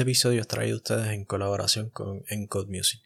[0.00, 3.02] Este episodio es traído a ustedes en colaboración con Encode Music.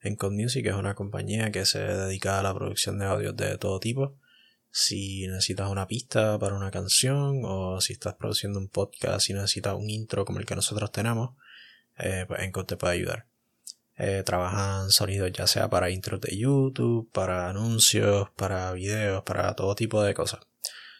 [0.00, 3.78] Encode Music es una compañía que se dedica a la producción de audios de todo
[3.80, 4.16] tipo.
[4.70, 9.74] Si necesitas una pista para una canción o si estás produciendo un podcast y necesitas
[9.74, 11.36] un intro como el que nosotros tenemos,
[11.98, 13.26] eh, pues Encode te puede ayudar.
[13.98, 19.74] Eh, trabajan sonidos ya sea para intros de YouTube, para anuncios, para videos, para todo
[19.74, 20.40] tipo de cosas.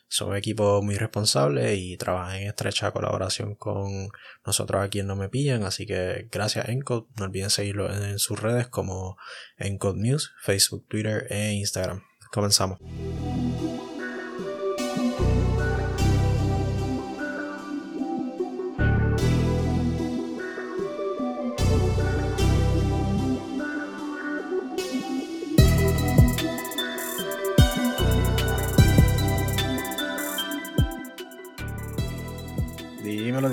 [0.09, 4.09] Son un equipo muy responsable y trabajan en estrecha colaboración con
[4.45, 8.41] nosotros aquí en No Me Pillan, así que gracias Encode, no olviden seguirlo en sus
[8.41, 9.17] redes como
[9.59, 12.03] Encode News, Facebook, Twitter e Instagram.
[12.33, 12.79] Comenzamos.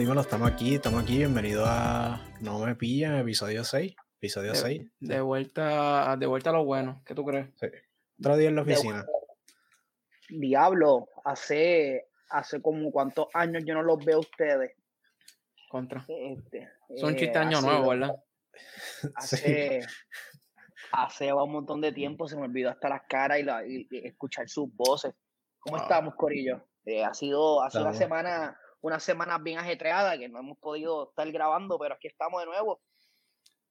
[0.03, 4.91] Dímelo, estamos aquí, estamos aquí, bienvenido a No Me Pillan, episodio 6, episodio De, 6.
[4.99, 7.01] de vuelta, de vuelta a lo bueno.
[7.05, 7.47] ¿Qué tú crees?
[7.55, 7.67] Sí.
[8.19, 9.05] Otro día en la oficina.
[10.27, 14.73] Diablo, hace, hace como cuántos años yo no los veo a ustedes.
[15.69, 16.03] Contra.
[16.09, 16.67] Este,
[16.97, 18.13] Son eh, chistes año nuevo, ¿verdad?
[19.15, 19.79] Hace,
[20.91, 24.05] hace un montón de tiempo se me olvidó hasta las caras y, la- y- y
[24.05, 25.13] escuchar sus voces.
[25.59, 26.67] ¿Cómo estamos, Corillo?
[26.85, 31.09] Eh, ha sido, ha sido una semana, una semana bien ajetreada que no hemos podido
[31.09, 32.81] estar grabando, pero aquí estamos de nuevo.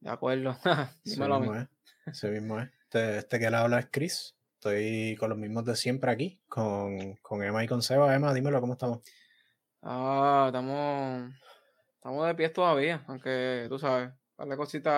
[0.00, 0.56] De acuerdo.
[1.04, 1.48] Dímelo mí.
[1.48, 1.68] mismo es.
[2.06, 2.70] Ese mismo es.
[2.84, 4.34] Este, este que le habla es Chris.
[4.54, 8.14] Estoy con los mismos de siempre aquí, con, con Emma y con Seba.
[8.14, 9.00] Emma, dímelo, ¿cómo estamos?
[9.82, 11.30] Ah, estamos,
[11.96, 14.94] estamos de pies todavía, aunque tú sabes, par de cositas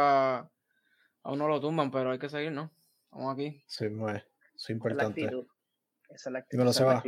[1.22, 2.70] a uno lo tumban, pero hay que seguir, ¿no?
[3.06, 3.64] Estamos aquí.
[3.66, 4.22] Ese mismo es.
[4.54, 5.24] Eso la importante.
[5.24, 5.46] actitud.
[6.10, 6.52] Esa es la actitud.
[6.52, 7.02] Dímelo, la Seba.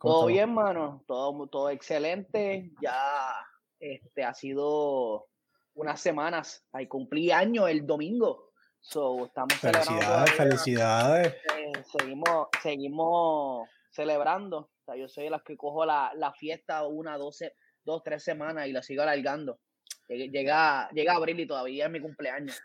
[0.00, 0.08] Actitud.
[0.08, 0.32] ¿Cómo Todo estamos?
[0.32, 1.04] bien, mano.
[1.06, 2.72] Todo, todo excelente.
[2.80, 3.34] Ya
[3.78, 5.26] este, ha sido
[5.74, 6.64] unas semanas.
[6.72, 8.50] Ahí cumplí año el domingo.
[8.80, 9.92] So, estamos celebrando.
[9.92, 11.34] Felicidades, felicidades.
[11.56, 14.58] Eh, seguimos, seguimos celebrando.
[14.58, 17.54] O sea, yo soy de las que cojo la, la fiesta una, doce,
[17.84, 19.60] dos, tres semanas y la sigo alargando.
[20.08, 22.58] Llega, llega abril y todavía es mi cumpleaños.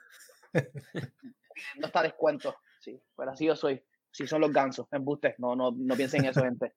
[0.54, 2.56] no está descuento.
[2.80, 3.84] Sí, pero así yo soy.
[4.10, 5.36] Sí son los gansos, embustes.
[5.38, 6.74] No, no, no piensen en eso, gente.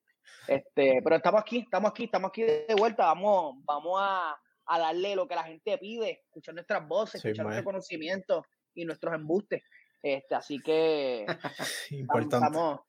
[0.47, 3.05] Este, pero estamos aquí, estamos aquí, estamos aquí de vuelta.
[3.05, 4.35] Vamos, vamos a,
[4.65, 7.53] a darle lo que la gente pide, escuchar nuestras voces, Sí, escuchar mae.
[7.55, 9.63] nuestro conocimiento y nuestros embustes.
[10.01, 11.25] Este, así que
[11.91, 12.45] Importante.
[12.47, 12.79] estamos-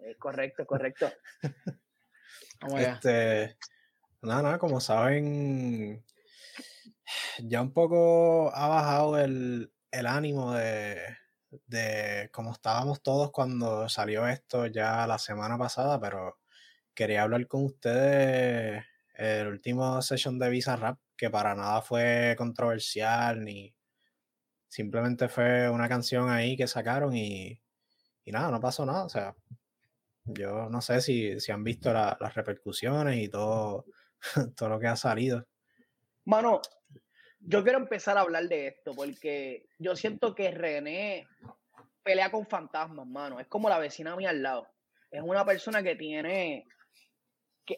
[0.00, 1.10] eh, correcto, correcto.
[2.60, 2.92] Vamos allá.
[2.94, 3.56] Este,
[4.22, 6.04] nada, nada, como saben,
[7.38, 11.00] ya un poco ha bajado el, el ánimo de,
[11.66, 16.38] de cómo estábamos todos cuando salió esto ya la semana pasada, pero
[16.96, 18.84] quería hablar con ustedes
[19.14, 23.72] el último session de Visa Rap, que para nada fue controversial ni
[24.68, 27.62] simplemente fue una canción ahí que sacaron y,
[28.24, 29.34] y nada, no pasó nada, o sea,
[30.24, 33.86] yo no sé si, si han visto la- las repercusiones y todo,
[34.56, 35.46] todo lo que ha salido.
[36.24, 36.60] Mano,
[37.40, 41.28] yo quiero empezar a hablar de esto porque yo siento que René
[42.02, 43.38] pelea con fantasmas, mano.
[43.38, 44.66] Es como la vecina mía al lado.
[45.10, 46.66] Es una persona que tiene.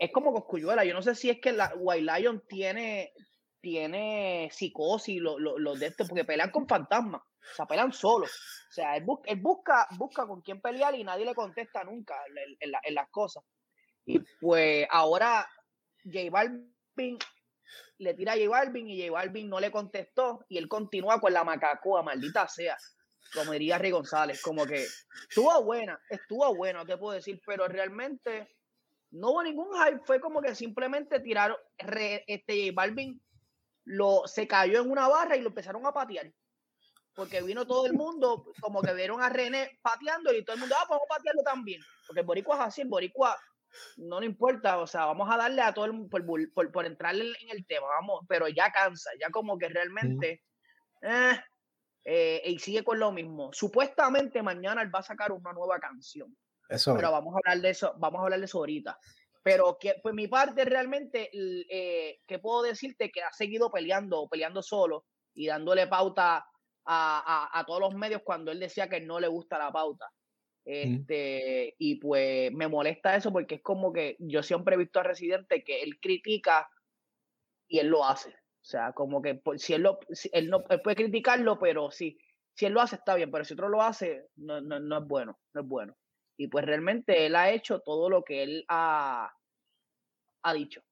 [0.01, 0.85] Es como Coscuyuela.
[0.85, 3.13] Yo no sé si es que la White Lion tiene,
[3.61, 7.23] tiene psicosis, los lo, lo de esto, porque pelean con fantasmas.
[7.23, 8.31] O sea, pelean solos.
[8.71, 12.15] O sea, él, él busca, busca con quién pelear y nadie le contesta nunca
[12.61, 13.43] en las cosas.
[14.05, 15.47] Y pues ahora
[16.05, 17.19] J Balvin
[17.99, 21.33] le tira a J Balvin y J Balvin no le contestó y él continúa con
[21.33, 22.77] la macacoa, maldita sea,
[23.35, 24.87] como diría Rey González, como que
[25.29, 28.49] estuvo buena, estuvo buena, te puedo decir, pero realmente
[29.11, 33.21] no hubo ningún hype, fue como que simplemente tiraron, re- este Balvin
[33.85, 36.31] lo, se cayó en una barra y lo empezaron a patear.
[37.15, 40.77] Porque vino todo el mundo, como que vieron a René pateando y todo el mundo,
[40.79, 41.81] ah, vamos a patearlo también.
[42.07, 43.37] Porque el boricua es así, el boricua
[43.97, 46.87] no le importa, o sea, vamos a darle a todo el mundo por, por, por
[46.87, 50.43] entrar en en el tema, vamos, pero ya cansa, ya como que realmente,
[51.03, 51.41] eh,
[52.05, 53.53] eh, y sigue con lo mismo.
[53.53, 56.35] Supuestamente mañana él va a sacar una nueva canción,
[56.69, 58.99] Eso, pero vamos a hablar de eso, vamos a hablar de eso ahorita.
[59.43, 64.63] Pero que, pues mi parte realmente, eh, que puedo decirte que ha seguido peleando, peleando
[64.63, 66.45] solo y dándole pauta a,
[66.85, 70.07] a, a todos los medios cuando él decía que no le gusta la pauta.
[70.65, 75.05] Este, y pues me molesta eso porque es como que yo siempre he visto a
[75.05, 76.69] Residente que él critica
[77.67, 78.31] y él lo hace.
[78.31, 81.91] O sea, como que por- si él, lo, si él no él puede criticarlo, pero
[81.91, 82.19] sí,
[82.55, 85.07] si él lo hace está bien, pero si otro lo hace, no, no, no es
[85.07, 85.97] bueno, no es bueno.
[86.39, 89.31] Y pues realmente él ha hecho todo lo que él ha,
[90.43, 90.83] ha dicho.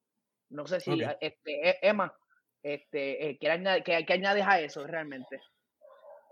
[0.50, 0.90] No sé si,
[1.20, 2.14] este, E- Emma,
[2.62, 5.40] Este, eh, ¿qué, añade- qué- qué añades a eso realmente?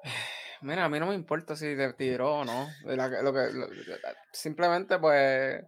[0.62, 2.66] Mira, a mí no me importa si te tiró o no.
[2.84, 3.68] la lo que, lo-
[4.32, 5.62] simplemente, pues.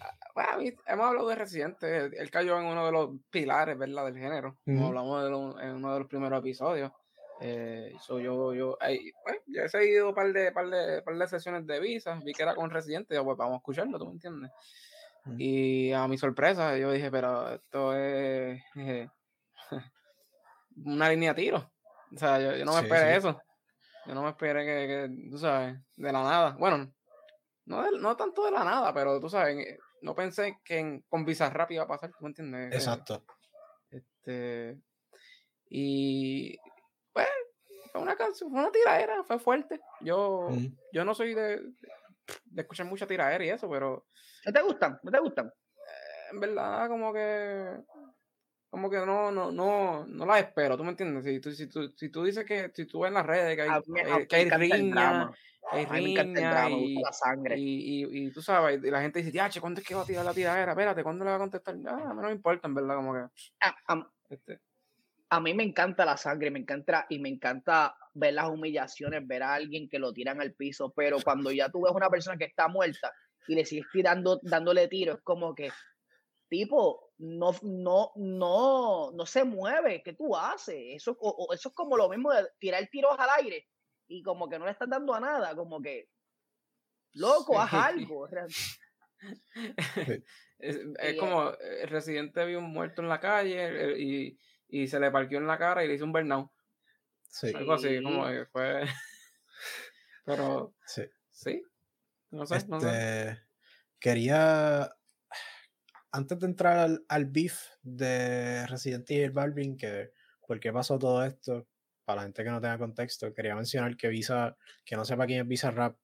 [0.00, 1.96] ah, pues, a mí- hemos hablado de Residente.
[2.16, 4.06] Él, cayó en uno de los pilares, ¿verdad?
[4.06, 4.56] Del género.
[4.64, 6.92] Como hablamos de lo- en uno de los primeros episodios.
[7.40, 11.16] Eh, so yo, yo, ahí, pues, yo he seguido un par de, par de, par
[11.16, 12.20] de sesiones de visa.
[12.22, 13.14] Vi que era con Residente.
[13.14, 14.50] Yo, pues vamos a escucharlo, ¿tú me entiendes?
[15.38, 19.08] Y a mi sorpresa, yo dije, pero esto es eh,
[20.84, 21.70] una línea de tiro.
[22.14, 23.18] O sea, yo, yo no me Sí, esperé sí.
[23.18, 23.40] eso.
[24.06, 26.56] Yo no me esperé que, que, tú sabes, de la nada.
[26.58, 26.92] Bueno,
[27.66, 31.24] no, de- no tanto de la nada, pero tú sabes, no pensé que en- con
[31.24, 32.72] Bizarrap iba a pasar, ¿tú me entiendes?
[32.72, 33.24] Eh, Exacto.
[33.90, 34.80] Este,
[35.68, 36.58] y
[37.92, 39.80] fue una canción, fue una tiradera, fue fuerte.
[40.00, 40.48] Yo,
[40.92, 41.60] yo no soy de,
[42.44, 44.06] de escuchar mucha tiradera y eso, pero
[44.46, 44.98] ¿No te gustan?
[45.02, 45.52] ¿No te gustan?
[46.32, 47.80] en verdad como que
[48.68, 51.92] como que no no no no la espero tú me entiendes si tú si tú,
[51.96, 54.04] si tú dices que si tú ves en las redes que hay, A mí, a
[54.04, 55.32] eh, mí que hay riña
[55.72, 57.58] hay riña drama, y, la sangre.
[57.58, 60.06] y, y, y tú sabes y la gente dice ya ¿cuándo es que va a
[60.06, 60.72] tirar la tiradera?
[60.72, 61.74] espérate ¿cuándo le va a contestar?
[61.88, 63.20] ah, a mí no me importa en verdad como que
[63.60, 64.60] A, a- este,
[65.30, 69.42] a mí me encanta la sangre, me encanta y me encanta ver las humillaciones, ver
[69.44, 72.44] a alguien que lo tiran al piso, pero cuando ya tú ves una persona que
[72.46, 73.12] está muerta
[73.46, 75.70] y le sigues tirando, dándole tiros, es como que,
[76.48, 80.76] tipo, no, no, no, no se mueve, ¿qué tú haces?
[80.96, 83.68] Eso, o- o eso es como lo mismo de tirar tiros al aire
[84.08, 86.08] y como que no le estás dando a nada, como que,
[87.14, 87.76] loco, haz Sí.
[88.10, 88.26] algo.
[88.26, 88.46] re-
[90.58, 94.38] es, como el residente vio un muerto en la calle eh, y,
[94.70, 96.50] y se le parqueó en la cara y le hizo un burnout
[97.28, 97.52] Sí.
[97.54, 98.82] algo así como que fue
[100.24, 101.02] pero sí.
[101.30, 101.62] sí
[102.30, 103.38] no sé no sé Este,
[104.00, 104.90] quería,
[106.12, 110.12] antes de entrar al, al beef de Resident Evil Balvin, que
[110.46, 111.66] por qué pasó todo esto,
[112.04, 115.42] para la gente que no tenga contexto, quería mencionar que Visa, que no sepa quién
[115.42, 115.96] es Visa Rap,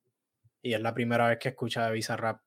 [0.62, 2.40] y es la primera vez que escucha de Visa Rap.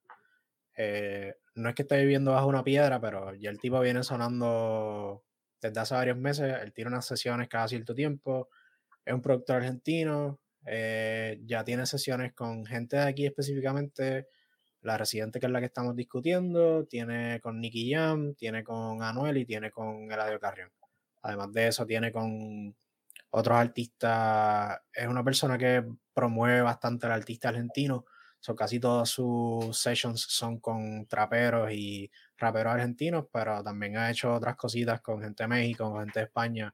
[0.77, 5.25] eh, no es que esté viviendo bajo una piedra, pero ya el tipo viene sonando
[5.62, 6.56] desde hace varios meses.
[6.62, 8.50] Él tiene unas sesiones cada cierto tiempo.
[9.06, 10.40] Es un productor argentino.
[10.66, 14.28] eh, ya tiene sesiones con gente de aquí específicamente.
[14.82, 16.86] La residente que es la que estamos discutiendo.
[16.86, 20.72] Tiene con Nicky Jam, tiene con Anuel y tiene con Eladio Carrión.
[21.22, 22.76] Además de eso, tiene con
[23.32, 24.80] otros artistas.
[24.94, 28.06] Es una persona que promueve bastante al artista argentino.
[28.40, 34.33] So, casi todas sus sessions son con traperos y raperos argentinos, pero también ha hecho
[34.33, 36.74] otras cositas con gente de México, con gente de España.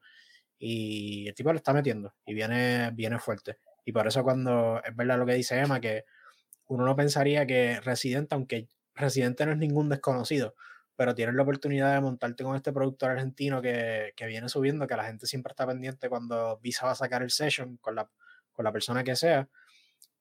[0.57, 3.59] Y el tipo lo está metiendo y viene, viene fuerte.
[3.83, 6.06] Y por eso cuando es verdad lo que dice Emma, que
[6.67, 10.56] uno no pensaría que Residente, aunque Residente no es ningún desconocido,
[10.95, 14.95] pero tienes la oportunidad de montarte con este productor argentino que, que viene subiendo, que
[14.95, 18.09] la gente siempre está pendiente cuando Visa va a sacar el session con la,
[18.53, 19.50] con la persona que sea,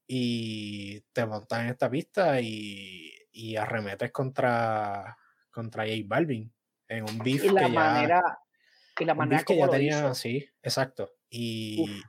[0.06, 5.16] y te montas en esta pista y, y arremetes contra,
[5.54, 6.52] contra J Balvin
[6.88, 8.38] en un beef Y la que ya, manera,
[8.98, 10.14] y la manera que ya tenía, hizo.
[10.14, 11.12] sí, exacto.
[11.30, 12.02] Y,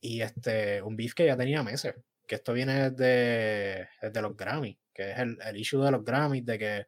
[0.00, 1.94] y este, un beef que ya tenía meses.
[2.26, 6.44] Que esto viene desde, desde los Grammys, que es el, el issue de los Grammys,
[6.44, 6.86] de que,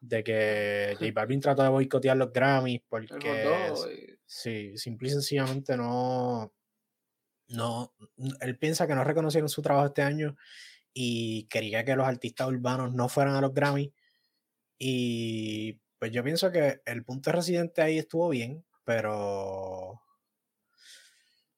[0.00, 3.14] de que J Balvin trató de boicotear los Grammys porque
[3.90, 6.52] y- sí, simple y sencillamente no,
[7.48, 7.94] no,
[8.40, 10.36] él piensa que no reconocieron su trabajo este año
[10.92, 13.90] y quería que los artistas urbanos no fueran a los Grammys.
[14.84, 20.02] Y pues yo pienso que el punto de residente ahí estuvo bien, pero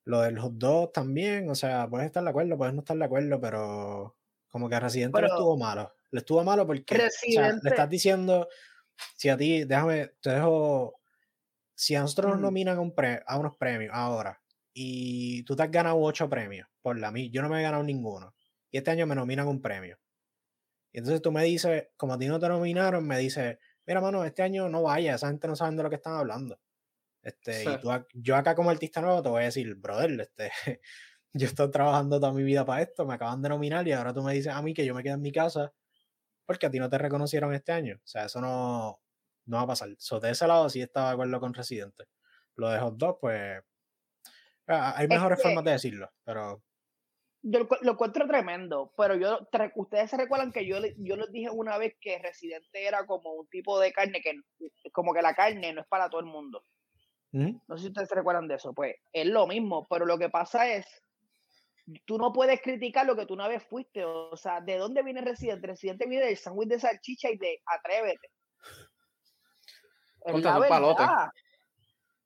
[0.05, 3.05] lo del hot dog también, o sea, puedes estar de acuerdo, puedes no estar de
[3.05, 4.17] acuerdo, pero
[4.51, 5.93] como que a residente le estuvo malo.
[6.11, 8.49] Le estuvo malo porque o sea, le estás diciendo,
[9.17, 11.01] si a ti, déjame, te dejo,
[11.75, 14.43] si a nosotros nos nominan a, un pre- a unos premios ahora
[14.75, 17.85] y tú te has ganado ocho premios por la mí, yo no me he ganado
[17.85, 18.35] ninguno
[18.71, 19.99] y este año me nominan un premio.
[20.95, 24.25] Y entonces tú me dices, como a ti no te nominaron, me dices, mira, mano,
[24.25, 26.59] este año no vaya, esa gente no sabe de lo que están hablando.
[27.21, 27.69] Este, Sí.
[27.71, 30.53] y tú, yo acá como artista nuevo te voy a decir, brother, este,
[31.33, 34.23] yo estoy trabajando toda mi vida para esto, me acaban de nominar y ahora tú
[34.23, 35.73] me dices a mí que yo me quedo en mi casa
[36.47, 37.97] porque a ti no te reconocieron este año.
[37.97, 39.01] O sea, eso no,
[39.47, 39.89] no va a pasar.
[39.99, 42.05] So, de ese lado sí estaba de acuerdo con Residente.
[42.55, 43.63] Lo de Hot Dog, pues,
[44.67, 46.63] hay mejores que- formas de decirlo, pero
[47.47, 49.47] Yo lo, cu- lo encuentro tremendo, pero yo,
[49.77, 53.47] ustedes se recuerdan que yo, yo les dije una vez que Residente era como un
[53.49, 54.33] tipo de carne que,
[54.93, 56.65] como que la carne no es para todo el mundo.
[57.33, 58.73] ujú, No sé si ustedes se recuerdan de eso.
[58.73, 60.87] Pues es lo mismo, pero lo que pasa es,
[62.07, 64.07] tú no puedes criticar lo que tú una vez fuiste.
[64.07, 65.67] O sea, ¿de dónde viene Residente?
[65.67, 68.31] Residente viene del sándwich de salchicha y de Atrévete.
[70.21, 71.03] Contra la un palote.
[71.03, 71.29] verdad.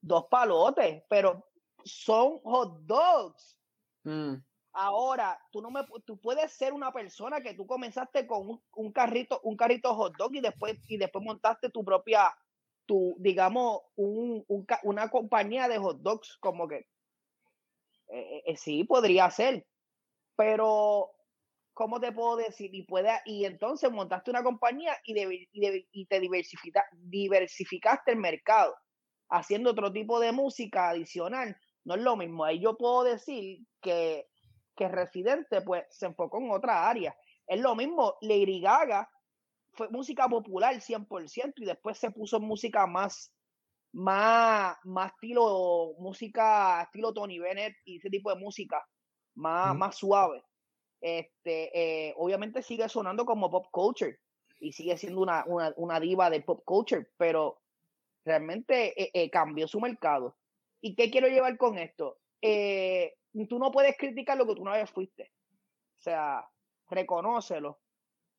[0.00, 1.44] dos palotes, pero
[1.84, 3.58] son hot dogs.
[4.04, 4.34] Mm.
[4.80, 9.40] Ahora, tú no me tú puedes ser una persona que tú comenzaste con un, carrito,
[9.42, 12.32] un carrito hot dog y después, y después montaste tu propia,
[12.86, 16.86] tu, digamos, un, un una compañía de hot dogs, como que
[18.08, 19.66] eh, eh, sí, podría ser.
[20.36, 21.10] Pero,
[21.74, 22.72] ¿cómo te puedo decir?
[22.72, 28.76] Y, puede, y entonces montaste una compañía y, te diversifica, diversificaste el mercado,
[29.28, 31.56] haciendo otro tipo de música adicional.
[31.84, 32.44] No es lo mismo.
[32.44, 34.28] Ahí yo puedo decir que,
[34.78, 37.14] que Residente pues, se enfocó en otra área.
[37.46, 39.10] Es lo mismo, Lady Gaga
[39.72, 43.32] fue música popular 100% y después se puso en música más
[43.92, 48.86] más, más estilo música, estilo Tony Bennett y ese tipo de música,
[49.34, 50.42] más, más suave.
[51.00, 51.70] Este,
[52.08, 54.18] eh, obviamente sigue sonando como pop culture
[54.60, 57.60] y sigue siendo una, una, una diva de pop culture, pero
[58.24, 60.36] realmente eh, eh, cambió su mercado.
[60.80, 62.18] ¿Y qué quiero llevar con esto?
[63.46, 65.32] Tú no puedes criticar lo que tú una vez fuiste.
[65.98, 66.48] O sea,
[66.88, 67.80] reconócelo.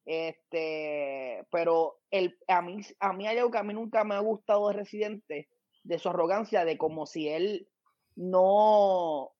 [0.05, 4.19] Este, pero el, a, mí, a mí hay algo que a mí nunca me ha
[4.19, 5.49] gustado de Residente,
[5.83, 7.69] de su arrogancia, de como si él
[8.15, 9.31] no,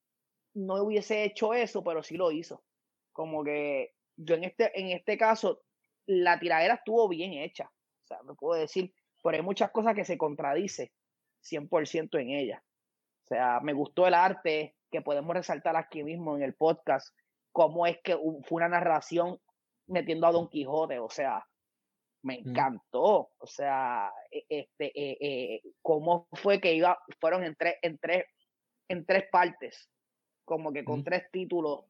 [0.53, 2.63] no hubiese hecho eso, pero sí lo hizo.
[3.11, 5.63] Como que yo en este, en este caso,
[6.05, 7.71] la tiradera estuvo bien hecha.
[8.03, 10.91] O sea, me puedo decir, pero hay muchas cosas que se contradice
[11.41, 12.63] 100% en ella.
[13.23, 17.15] O sea, me gustó el arte que podemos resaltar aquí mismo en el podcast,
[17.51, 19.39] cómo es que fue una narración
[19.87, 21.45] metiendo a Don Quijote, o sea,
[22.23, 27.75] me encantó, o sea, e, este, eh, eh, cómo fue que iba, fueron en tres,
[27.81, 28.25] en tres,
[28.89, 29.89] en tres partes,
[30.45, 31.85] como que con tres títulos,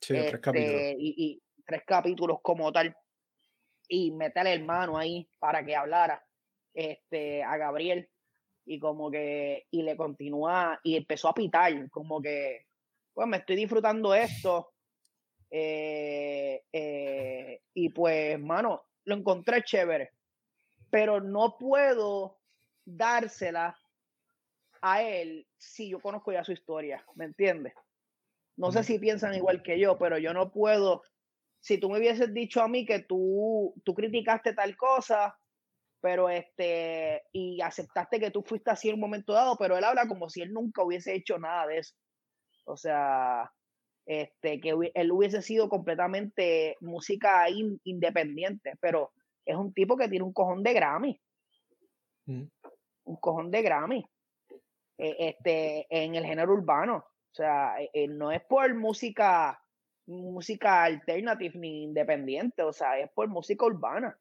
[0.00, 0.82] sí, tres este, capítulos.
[0.98, 2.96] Y, tres capítulos como tal,
[3.88, 6.24] y meterle el mano ahí para que hablara,
[6.72, 8.08] este, a Gabriel,
[8.68, 12.66] y como que, y le continúa, y empezó a pitar, como que,
[13.14, 14.74] pues me estoy disfrutando esto,
[15.50, 20.12] eh, eh, y pues, mano, lo encontré chévere.
[20.90, 22.38] Pero no puedo
[22.84, 23.74] dársela
[24.82, 27.72] a él si yo conozco ya su historia, ¿me entiendes?
[28.56, 31.02] No sé si piensan igual que yo, pero yo no puedo.
[31.60, 35.38] Si tú me hubieses dicho a mí que tú, tú criticaste tal cosa,
[36.00, 40.06] pero este, y aceptaste que tú fuiste así en un momento dado, pero él habla
[40.06, 41.94] como si él nunca hubiese hecho nada de eso.
[42.66, 43.50] O sea,
[44.06, 47.46] este, que él hubiese sido completamente música
[47.84, 49.12] independiente, pero
[49.44, 51.20] es un tipo que tiene un cojón de Grammy.
[52.26, 52.44] Mm.
[53.04, 54.04] Un cojón de Grammy.
[54.98, 56.96] E, este, en el género urbano.
[56.96, 59.62] O sea, e, e, no es por música,
[60.06, 64.18] música alternative ni independiente, o sea, es por música urbana.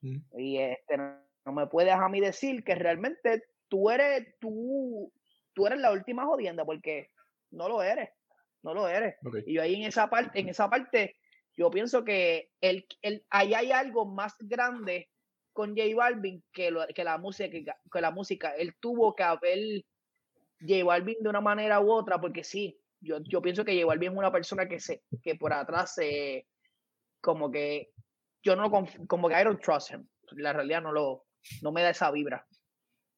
[0.00, 0.18] Mm.
[0.38, 5.12] Y este, no, me puedes a mí decir que realmente tú eres, tú,
[5.52, 7.10] tú eres la última jodienda, porque
[7.50, 8.10] no lo eres
[8.62, 9.16] no lo eres.
[9.46, 11.16] Y yo ahí en esa parte, en esa parte,
[11.56, 15.10] yo pienso que el, el, ahí hay algo más grande
[15.52, 18.54] con J Balvin que, que, la música, que, la música.
[18.56, 19.84] Él tuvo que haber
[20.60, 24.12] J Balvin de una manera u otra, porque sí, yo, yo pienso que J Balvin
[24.12, 26.46] es una persona que se, que por atrás se,
[27.20, 27.92] como que
[28.42, 28.70] yo no
[29.06, 30.06] como que I don't trust him.
[30.32, 31.26] La realidad no lo,
[31.62, 32.46] no me da esa vibra.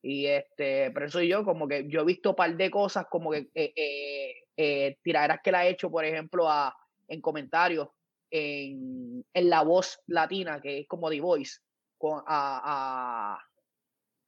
[0.02, 3.30] Y este, pero eso yo, como que yo he visto un par de cosas como
[3.30, 6.76] que eh, eh, eh, tiraderas que la ha hecho, por ejemplo, a,
[7.06, 7.88] en comentarios
[8.30, 11.60] en, en, la voz latina, que es como The Voice,
[11.98, 13.38] con, a,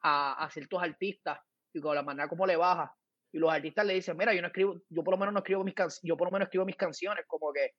[0.02, 1.40] a, a, ciertos artistas
[1.72, 2.94] y con la manera como le baja.
[3.32, 5.64] Y los artistas le dicen, mira, yo no escribo, yo por lo menos no escribo
[5.64, 7.70] mis canciones, yo por lo menos escribo mis canciones, como que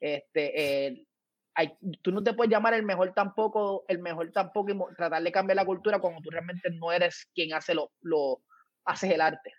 [0.00, 1.06] este eh,
[1.58, 5.32] hay, tú no te puedes llamar el mejor tampoco, el mejor tampoco y tratar de
[5.32, 8.42] cambiar la cultura cuando tú realmente no eres quien hace lo, lo
[8.84, 9.52] haces el arte.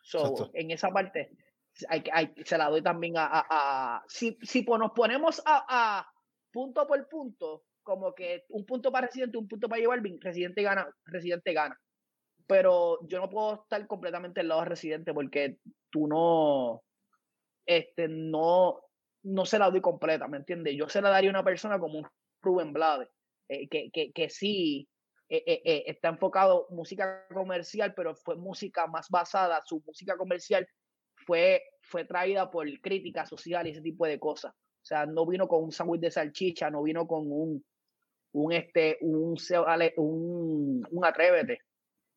[0.00, 1.36] So, en esa parte,
[1.74, 4.02] se la doy también a...
[4.08, 6.10] si, si nos ponemos a,
[6.50, 10.88] punto por punto, como que un punto para Residente, un punto para llevar Residente gana,
[11.04, 11.78] Residente gana.
[12.46, 15.58] Pero yo no puedo estar completamente al lado de Residente porque
[15.90, 16.82] tú no,
[17.66, 18.85] este, no,
[19.26, 20.74] no se la doy completa, ¿me entiendes?
[20.76, 22.06] Yo se la daría a una persona como un
[22.42, 23.08] Rubén Blade,
[23.48, 24.88] eh, que, que, que, sí
[25.28, 30.68] eh, eh, está enfocado música comercial, pero fue música más basada, su música comercial
[31.16, 34.52] fue, fue traída por crítica social y ese tipo de cosas.
[34.54, 37.64] O sea, no vino con un sándwich de salchicha, no vino con un,
[38.32, 39.36] un este, un,
[39.96, 41.62] un, un atrévete.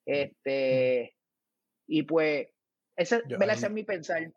[0.06, 1.16] Este,
[1.88, 2.48] y pues,
[2.96, 4.32] ese, ese es mi pensar.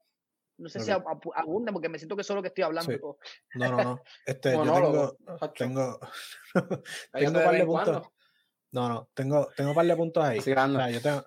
[0.62, 3.19] No sé si abunda, porque me siento que solo que estoy hablando.
[3.54, 4.02] No, no, no.
[4.26, 5.16] Este, yo tengo,
[5.57, 6.00] tengo,
[7.12, 8.09] tengo un par de puntos.
[8.71, 10.38] No, no, tengo, tengo un par de puntos ahí.
[10.38, 11.25] yo tengo,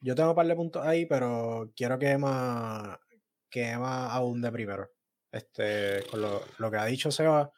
[0.00, 2.98] yo tengo un par de puntos ahí, pero quiero que Emma,
[3.50, 4.90] que Emma abunde primero.
[5.30, 7.52] Este, con lo, lo que ha dicho Seba,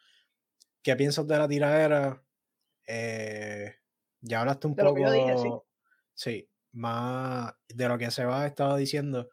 [0.81, 2.21] ¿qué piensas de la tiradera?
[2.85, 3.73] Eh,
[4.19, 5.65] ya hablaste un poco.
[6.13, 6.49] sí.
[6.73, 9.29] más de lo que Seba estado diciendo.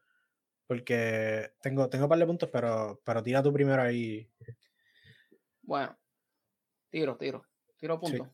[0.71, 4.31] Porque tengo, tengo un par de puntos, pero, pero tira tú primero ahí.
[5.63, 5.99] Bueno,
[6.91, 7.45] tiro, tiro.
[7.77, 8.33] Tiro punto.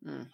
[0.00, 0.24] Mm.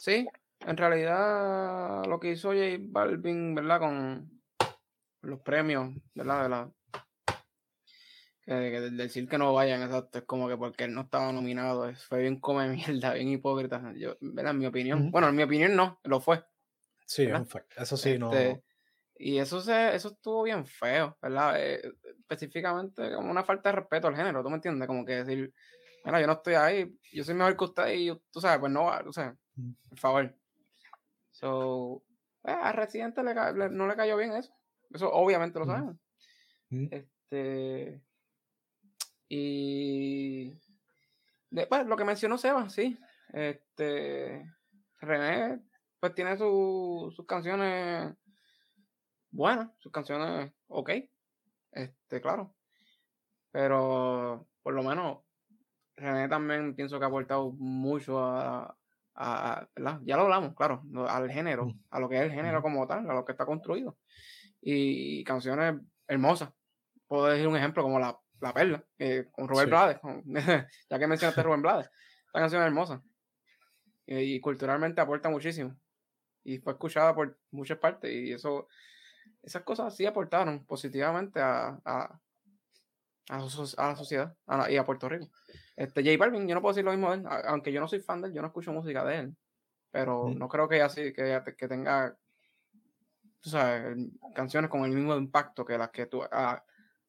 [0.00, 0.26] Sí,
[0.60, 3.80] en realidad lo que hizo J Balvin, ¿verdad?
[3.80, 4.42] Con
[5.20, 6.42] los premios, ¿verdad?
[6.42, 6.72] De la,
[8.46, 12.20] que, decir que no vayan, exacto, es como que porque él no estaba nominado, fue
[12.20, 13.92] bien come mierda, bien hipócrita.
[13.96, 14.52] Yo, ¿verdad?
[14.52, 15.10] En mi opinión.
[15.10, 16.42] Bueno, en mi opinión no, lo fue.
[17.04, 17.28] Sí,
[17.76, 18.32] eso sí, no.
[19.18, 21.54] Y eso se, eso estuvo bien feo, ¿verdad?
[21.58, 21.80] Eh,
[22.18, 24.86] específicamente como una falta de respeto al género, ¿tú me entiendes?
[24.86, 25.52] Como que decir,
[26.04, 28.86] mira, yo no estoy ahí, yo soy mejor que usted y tú sabes, pues no,
[28.88, 29.34] o sea,
[29.88, 30.36] por favor.
[31.30, 32.02] So,
[32.44, 33.34] eh, a Residente le,
[33.70, 34.54] no le cayó bien eso.
[34.90, 35.96] Eso obviamente lo sabemos.
[36.70, 38.02] Este.
[39.28, 40.58] Y.
[41.50, 42.98] Después, lo que mencionó Seba, sí.
[43.32, 44.44] Este.
[45.00, 45.60] René,
[46.00, 48.14] pues tiene sus canciones
[49.36, 50.90] buenas, sus canciones ok.
[51.72, 52.54] Este, claro.
[53.52, 55.18] Pero, por lo menos,
[55.96, 58.76] René también pienso que ha aportado mucho a,
[60.02, 63.14] ya lo hablamos, claro, al género, a lo que es el género como tal, a
[63.14, 63.96] lo que está construido.
[64.60, 66.50] Y, canciones hermosas.
[67.06, 68.84] Puedo decir un ejemplo como La, la Perla,
[69.32, 70.00] con Rubén Blades,
[70.90, 71.90] ya que mencionaste Rubén Blades.
[72.26, 73.02] Esta canción es hermosa.
[74.06, 75.74] Y, culturalmente aporta muchísimo.
[76.44, 78.12] Y fue escuchada por muchas partes.
[78.12, 78.68] Y eso,
[79.46, 82.20] esas cosas sí aportaron positivamente a, a,
[83.28, 84.36] a, la sociedad
[84.68, 85.30] y a Puerto Rico.
[85.76, 88.00] Este, J Balvin, yo no puedo decir lo mismo de él, aunque yo no soy
[88.00, 89.36] fan de él, yo no escucho música de él,
[89.90, 92.16] pero no creo que así, que, que tenga,
[93.40, 93.96] tú sabes,
[94.34, 96.64] canciones con el mismo impacto que las que tú, a,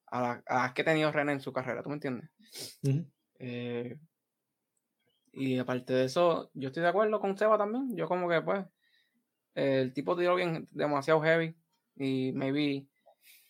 [0.06, 2.30] a, las que ha tenido René en su carrera, ¿tú me entiendes?
[3.40, 3.98] Eh,
[5.32, 8.64] y aparte de eso, yo estoy de acuerdo con Seba también, yo como que pues,
[9.54, 11.57] el tipo tiró bien demasiado heavy
[11.98, 12.86] y maybe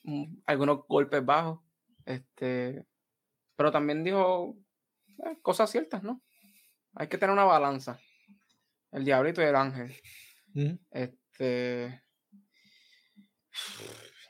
[0.05, 1.61] mm, algunos golpes bajos,
[2.05, 2.87] este,
[3.57, 4.57] pero también dijo
[5.25, 6.23] eh, cosas ciertas, ¿no?
[6.95, 7.99] Hay que tener una balanza.
[8.91, 9.95] El diablito y el ángel.
[10.91, 12.03] Este.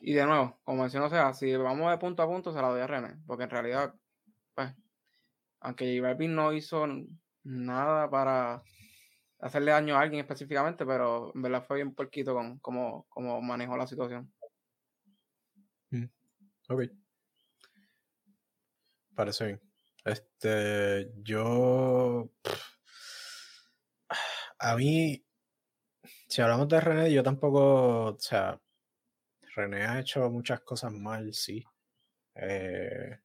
[0.00, 2.81] Y de nuevo, como mencionó sea, si vamos de punto a punto, se la doy
[2.81, 3.16] a René.
[3.26, 3.94] Porque en realidad,
[4.54, 4.74] pues,
[5.61, 6.87] aunque J no hizo
[7.44, 8.62] nada para
[9.40, 13.77] hacerle daño a alguien específicamente, pero en verdad fue bien porquito con cómo, cómo manejó
[13.77, 14.33] la situación.
[16.68, 16.83] Ok.
[19.14, 19.61] Parece bien.
[20.05, 22.31] Este, yo.
[24.61, 25.24] A mí,
[26.29, 28.14] si hablamos de René, yo tampoco.
[28.14, 28.61] O sea,
[29.55, 31.64] René ha hecho muchas cosas mal, sí.
[32.35, 33.18] Eh,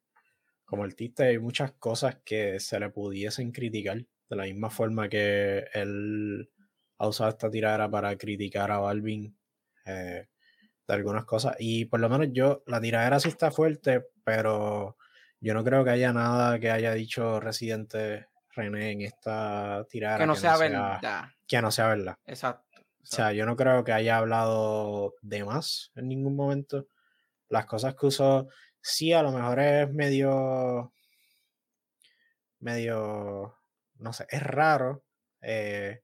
[0.63, 4.05] como artista, hay muchas cosas que se le pudiesen criticar.
[4.29, 6.49] De la misma forma que él
[6.97, 9.35] ha usado esta tirada para criticar a Balvin
[9.85, 10.27] eh,
[10.87, 11.55] de algunas cosas.
[11.59, 14.97] Y por lo menos yo, la tiradera sí está fuerte, pero
[15.39, 20.19] yo no creo que haya nada que haya dicho Residente René en esta tirada.
[20.19, 21.29] Que no, sea, verdad.
[21.47, 22.17] Que no sea verdad.
[22.25, 26.87] Exacto, O sea, yo no creo que haya hablado de más en ningún momento.
[27.49, 28.47] Las cosas que usó,
[28.79, 30.93] sí, a lo mejor es medio.
[32.59, 33.57] medio.
[33.99, 35.05] No sé, es raro
[35.41, 36.01] eh,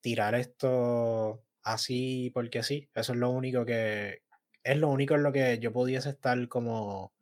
[0.00, 2.88] tirar esto así porque sí.
[2.94, 4.22] Eso es lo único que.
[4.64, 7.14] Es lo único en lo que yo pudiese estar como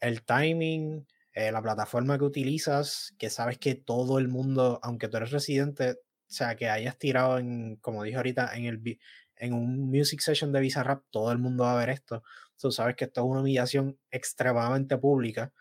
[0.00, 5.16] el timing, eh, la plataforma que utilizas, que sabes que todo el mundo, aunque tú
[5.16, 5.96] eres residente, o
[6.32, 8.98] sea, que hayas tirado en, como dije ahorita, en, el,
[9.36, 12.22] en un music session de Bizarrap, todo el mundo va a ver esto.
[12.60, 15.52] Tú sabes que esto es una humillación extremadamente pública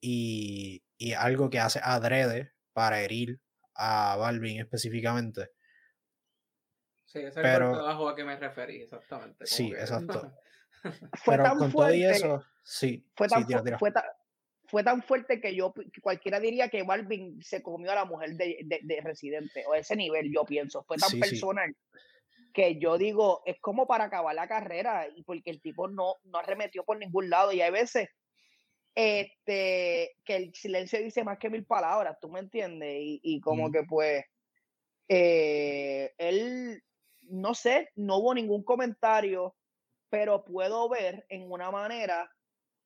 [0.00, 3.40] y, y algo que hace adrede para herir
[3.74, 5.50] a Balvin específicamente.
[7.06, 9.46] Sí, ese Pero, es el trabajo a que me referí, exactamente.
[9.46, 10.32] Sí, exacto.
[11.24, 13.04] fue Pero tan con fuerte, todo eso, sí.
[13.16, 13.44] Fue tan,
[13.80, 13.92] Fue,
[14.66, 18.64] fue tan fuerte que yo cualquiera diría que Balvin se comió a la mujer de,
[18.64, 20.84] de, Residente, o ese nivel, yo pienso.
[20.84, 21.74] Fue tan personal
[22.54, 26.38] que yo digo, es como para acabar la carrera, y porque el tipo no, no
[26.38, 28.08] arremetió por ningún lado, y hay veces
[29.00, 32.96] este, que el silencio dice más que mil palabras, ¿tú me entiendes?
[33.00, 34.24] Y, y como que pues,
[35.08, 36.82] eh, él,
[37.22, 39.54] no sé, no hubo ningún comentario
[40.10, 42.30] pero puedo ver en una manera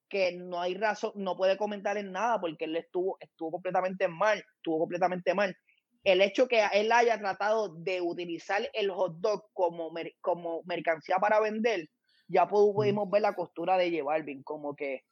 [0.08, 4.44] que no hay razón, no puede comentar en nada porque él estuvo, estuvo completamente mal,
[4.56, 5.56] estuvo completamente mal.
[6.04, 11.40] el hecho que él haya tratado de utilizar el hot dog como, como mercancía para
[11.40, 11.88] vender,
[12.28, 15.02] ya pudimos ver la costura de J Balvin, como que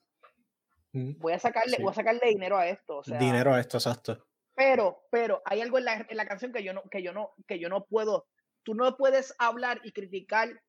[0.93, 3.03] voy a sacarle, voy a sacarle dinero a esto.
[3.19, 4.27] dinero a esto, exacto.
[4.55, 7.33] Pero, pero hay algo en la, en la canción que yo no, que yo no,
[7.47, 8.27] que yo no puedo.
[8.63, 10.61] Tú no puedes hablar y criticar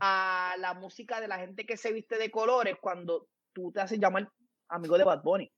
[0.00, 3.98] a la música de la gente que se viste de colores cuando tú te haces
[3.98, 4.30] llamar
[4.68, 5.52] amigo de Bad Bunny.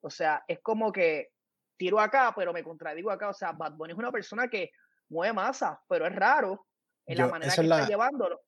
[0.00, 1.30] O sea, es como que
[1.76, 3.28] tiro acá, pero me contradigo acá.
[3.28, 4.70] O sea, Bad Bunny es una persona que
[5.08, 6.66] mueve masa, pero es raro
[7.06, 8.40] en la manera que está llevándolo.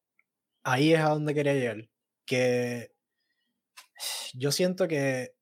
[0.64, 1.88] Ahí es a donde quería llegar.
[2.26, 2.92] Que
[4.34, 5.34] yo siento que,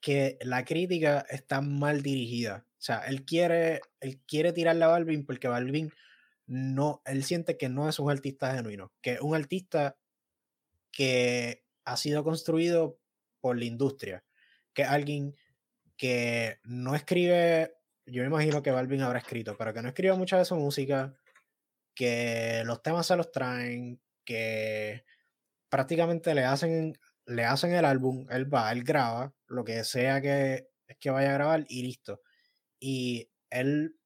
[0.00, 2.66] que la crítica está mal dirigida.
[2.72, 5.92] O sea, él quiere, él quiere tirarle a Balvin porque Balvin
[6.46, 9.96] no, él siente que no es un artista genuino, que es un artista
[10.90, 12.98] que ha sido construido
[13.40, 14.24] por la industria,
[14.72, 15.36] que es alguien
[15.96, 17.74] que no escribe,
[18.06, 21.14] yo me imagino que Balvin habrá escrito, pero que no escribe mucha de su música,
[21.94, 25.04] que los temas se los traen, que
[25.68, 26.98] prácticamente le hacen,
[27.30, 31.34] le hacen el álbum, él va, él graba, lo que sea que, que vaya a
[31.34, 32.20] grabar y listo.
[32.80, 33.96] Y él,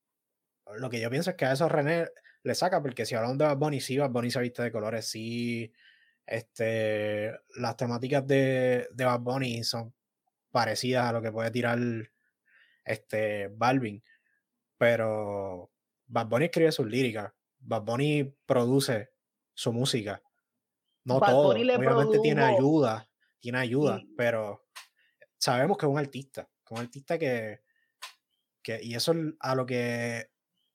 [0.76, 2.06] lo que yo pienso es que a eso René
[2.42, 5.08] le saca, porque si hablamos de Bad Bunny, sí, Bad Bunny se viste de colores,
[5.08, 5.72] sí,
[6.26, 9.94] este, las temáticas de, de Bad Bunny son
[10.50, 11.78] parecidas a lo que puede tirar
[12.84, 14.04] este Balvin,
[14.76, 15.70] pero
[16.06, 19.12] Bad Bunny escribe sus líricas, Bad Bunny produce
[19.54, 20.22] su música,
[21.04, 23.08] no todo, obviamente tiene ayuda,
[23.44, 24.64] tiene ayuda, pero
[25.36, 27.60] sabemos que es un artista, que un artista que,
[28.62, 30.30] que y eso a lo que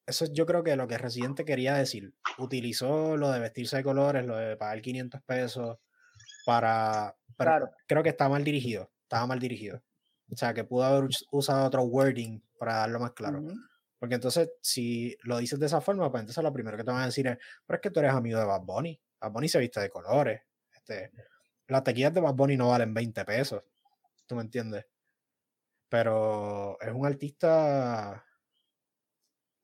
[0.06, 2.14] eso yo creo que lo que Residente quería decir.
[2.38, 5.78] Utilizó lo de vestirse de colores, lo de pagar 500 pesos
[6.46, 7.16] para...
[7.38, 7.72] Claro.
[7.88, 9.82] Creo que estaba mal dirigido, estaba mal dirigido.
[10.32, 13.44] O sea, que pudo haber usado otro wording para darlo más claro.
[13.98, 17.02] Porque entonces, si lo dices de esa forma, pues entonces lo primero que te van
[17.02, 19.02] a decir es, pero es que tú eres amigo de Bad Bunny.
[19.20, 20.42] Bad Bunny se viste de colores.
[20.72, 21.12] Este,
[21.70, 23.64] las tequillas de Bad Bunny no valen 20 pesos.
[24.28, 24.86] ¿Tú me entiendes?
[25.90, 28.26] Pero es un artista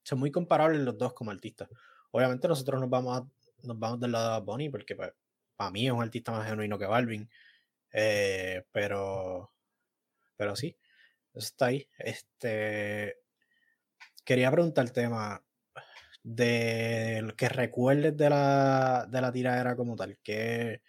[0.05, 1.67] son muy comparables los dos como artistas.
[2.11, 3.23] Obviamente nosotros nos vamos,
[3.63, 5.11] nos vamos del lado de Bunny porque pues,
[5.55, 7.29] para mí es un artista más genuino que Balvin.
[7.91, 9.51] Eh, pero,
[10.37, 10.77] pero sí,
[11.33, 11.89] está ahí.
[11.97, 13.17] Este,
[14.23, 15.43] quería preguntar el tema
[16.23, 20.81] de que recuerdes de la, de la tiradera como tal, que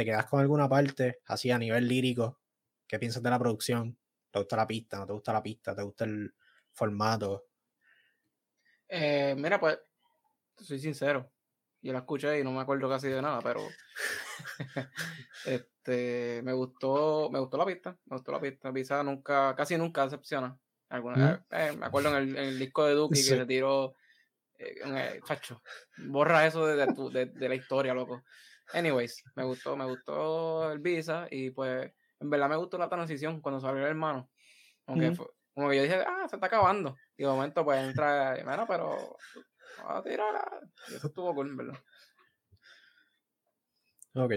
[0.00, 2.40] te quedas con alguna parte así a nivel lírico,
[2.86, 3.98] ¿qué piensas de la producción?
[4.30, 4.98] ¿Te gusta la pista?
[4.98, 5.76] ¿No te gusta la pista?
[5.76, 6.34] ¿Te gusta el
[6.72, 7.48] formato?
[8.88, 9.78] Eh, mira, pues,
[10.56, 11.30] soy sincero.
[11.82, 13.60] Yo la escuché y no me acuerdo casi de nada, pero
[15.44, 18.72] este me gustó, me gustó la pista, me gustó la pista.
[18.72, 20.58] Pisa nunca, casi nunca decepciona.
[20.88, 23.94] Alguna, eh, me acuerdo en el, disco de Duki que se tiró
[24.58, 25.62] eh, facho,
[25.98, 28.24] borra eso de, de, la historia, loco.
[28.72, 33.40] Anyways, me gustó, me gustó el Visa y pues en verdad me gustó la transición
[33.40, 34.30] cuando salió el hermano.
[34.86, 36.96] Aunque fue, como que yo dije, ah, se está acabando.
[37.16, 39.16] Y de momento, pues entra, bueno, pero
[39.88, 40.60] a tirar.
[40.88, 41.78] Y eso estuvo cool, ¿verdad?
[44.14, 44.32] Ok.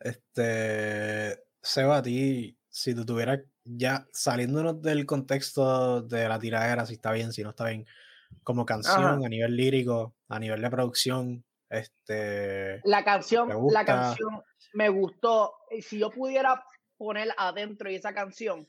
[0.00, 1.44] Este.
[1.60, 7.10] Seba, a ti, si tú tuvieras ya saliéndonos del contexto de la tiradera, si está
[7.12, 7.86] bien, si no está bien,
[8.42, 11.44] como canción, a nivel lírico, a nivel de producción,
[11.78, 12.80] este.
[12.84, 15.54] La canción, la canción me gustó.
[15.80, 16.64] Si yo pudiera
[16.96, 18.66] poner adentro y esa canción,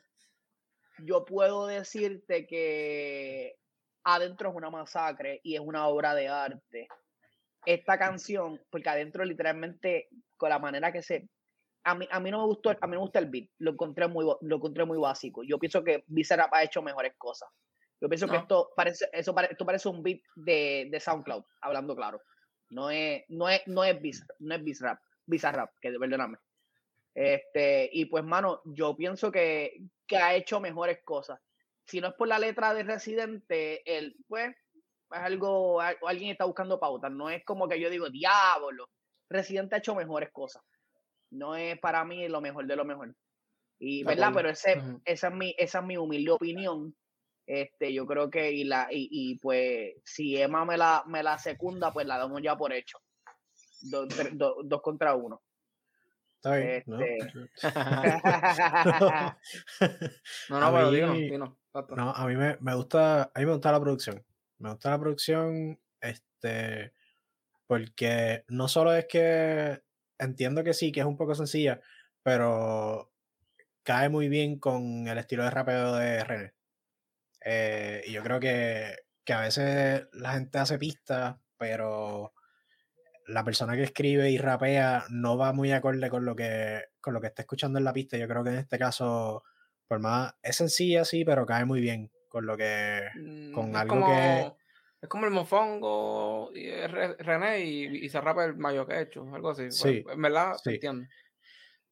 [0.99, 3.55] yo puedo decirte que
[4.03, 6.87] adentro es una masacre y es una obra de arte.
[7.65, 11.27] Esta canción, porque adentro literalmente, con la manera que se...
[11.83, 14.07] A mí, a mí no me gustó, a mí me gusta el beat, lo encontré
[14.07, 15.43] muy, lo encontré muy básico.
[15.43, 17.47] Yo pienso que Bizarrap ha hecho mejores cosas.
[18.01, 22.21] Yo pienso que esto parece, eso esto parece un beat de, de, SoundCloud, hablando claro.
[22.75, 26.37] No es, no es, no es Bizarrap, no es Bizarrap, Bizarrap, que perdóname.
[27.13, 31.39] Este, y pues, mano, yo pienso que, que ha hecho mejores cosas.
[31.85, 34.57] Si no es por la letra de Residente, él, pues, es
[35.09, 37.13] algo, alguien está buscando pautas.
[37.13, 38.89] No es como que yo digo, diablo,
[39.29, 40.61] Residente ha hecho mejores cosas.
[41.31, 43.15] No es para mí lo mejor de lo mejor.
[43.79, 44.31] Y, ¿verdad?
[44.35, 46.93] Pero ese, esa, es mi, esa es mi humilde opinión.
[47.45, 51.37] Este, yo creo que, y, la, y, y pues, si Emma me la, me la
[51.37, 52.97] secunda, pues la damos ya por hecho.
[53.81, 55.41] dos contra uno.
[56.53, 56.93] Este
[60.49, 60.49] ¿no?
[60.49, 61.07] no, no, pero digo,
[61.95, 64.23] no, a mí me, me, gusta, a mí me gusta la producción.
[64.59, 66.93] Me gusta la producción, este,
[67.67, 69.81] porque no solo es que
[70.19, 71.81] entiendo que sí, que es un poco sencilla,
[72.23, 73.11] pero
[73.83, 76.53] cae muy bien con el estilo de rapeo de René.
[77.45, 82.33] Eh, y yo creo que, que a veces la gente hace pistas, pero
[83.27, 87.21] la persona que escribe y rapea no va muy acorde con lo que, con lo
[87.21, 88.17] que está escuchando en la pista.
[88.17, 89.43] Yo creo que en este caso,
[89.87, 93.75] por más, es sencilla, sí, pero cae muy bien con lo que, Mm, con es
[93.75, 94.51] algo como, que,
[95.01, 99.23] Es como el mofongo y René y, y se rapa el mayo que he hecho,
[99.33, 99.71] algo así.
[99.79, 100.71] Pues, Sí, en verdad, sí.
[100.71, 101.07] entiendo.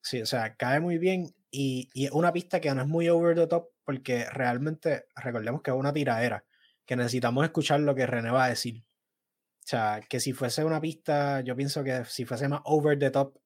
[0.01, 3.07] sí, o sea, cae muy bien y, y es una pista que no es muy
[3.09, 6.45] over the top porque realmente, recordemos que es una tiradera,
[6.85, 8.83] que necesitamos escuchar lo que René va a decir.
[9.63, 13.11] O sea, que si fuese una pista, yo pienso que si fuese más over the
[13.11, 13.37] top,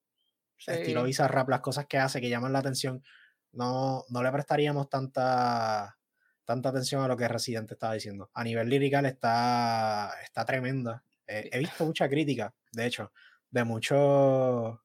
[0.65, 1.07] estilo Sí.
[1.07, 3.03] Bizarrap, las cosas que hace que llaman la atención,
[3.51, 5.97] no, no le prestaríamos tanta,
[6.45, 8.29] tanta atención a lo que Residente estaba diciendo.
[8.33, 11.03] A nivel lirical está, está tremenda.
[11.27, 13.11] Eh, he visto mucha crítica, de hecho,
[13.51, 14.79] de muchos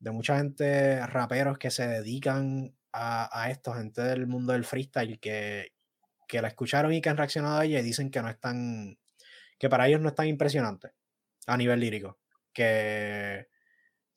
[0.00, 5.18] de mucha gente, raperos que se dedican a, a esto, gente del mundo del freestyle
[5.20, 5.72] que,
[6.26, 8.98] que la escucharon y que han reaccionado a ella y dicen que no es tan,
[9.58, 10.92] que para ellos no es tan impresionante
[11.46, 12.18] a nivel lírico.
[12.52, 13.46] Que,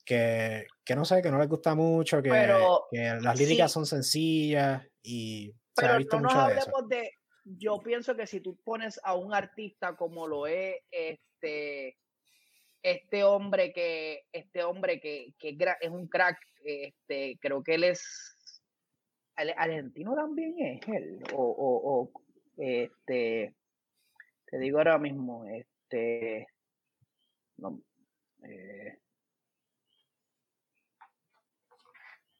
[0.03, 3.73] que, que no sé, que no les gusta mucho, que, Pero, que las líricas sí.
[3.73, 6.87] son sencillas y se ha Pero visto no nos mucho de eso.
[6.87, 7.11] de.
[7.45, 11.97] Yo pienso que si tú pones a un artista como lo es este
[12.81, 18.37] este hombre que este hombre que, que es un crack, este creo que él es
[19.35, 22.11] argentino también es él o, o, o,
[22.57, 23.53] este
[24.45, 26.47] te digo ahora mismo este
[27.57, 27.81] no,
[28.43, 28.99] eh,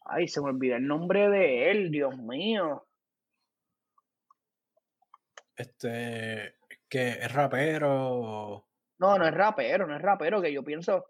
[0.06, 2.86] ay se me olvidó el nombre de él Dios mío
[5.56, 6.56] Este,
[6.90, 8.68] que es rapero.
[9.00, 11.06] No, no es rapero, no es rapero, que yo pienso,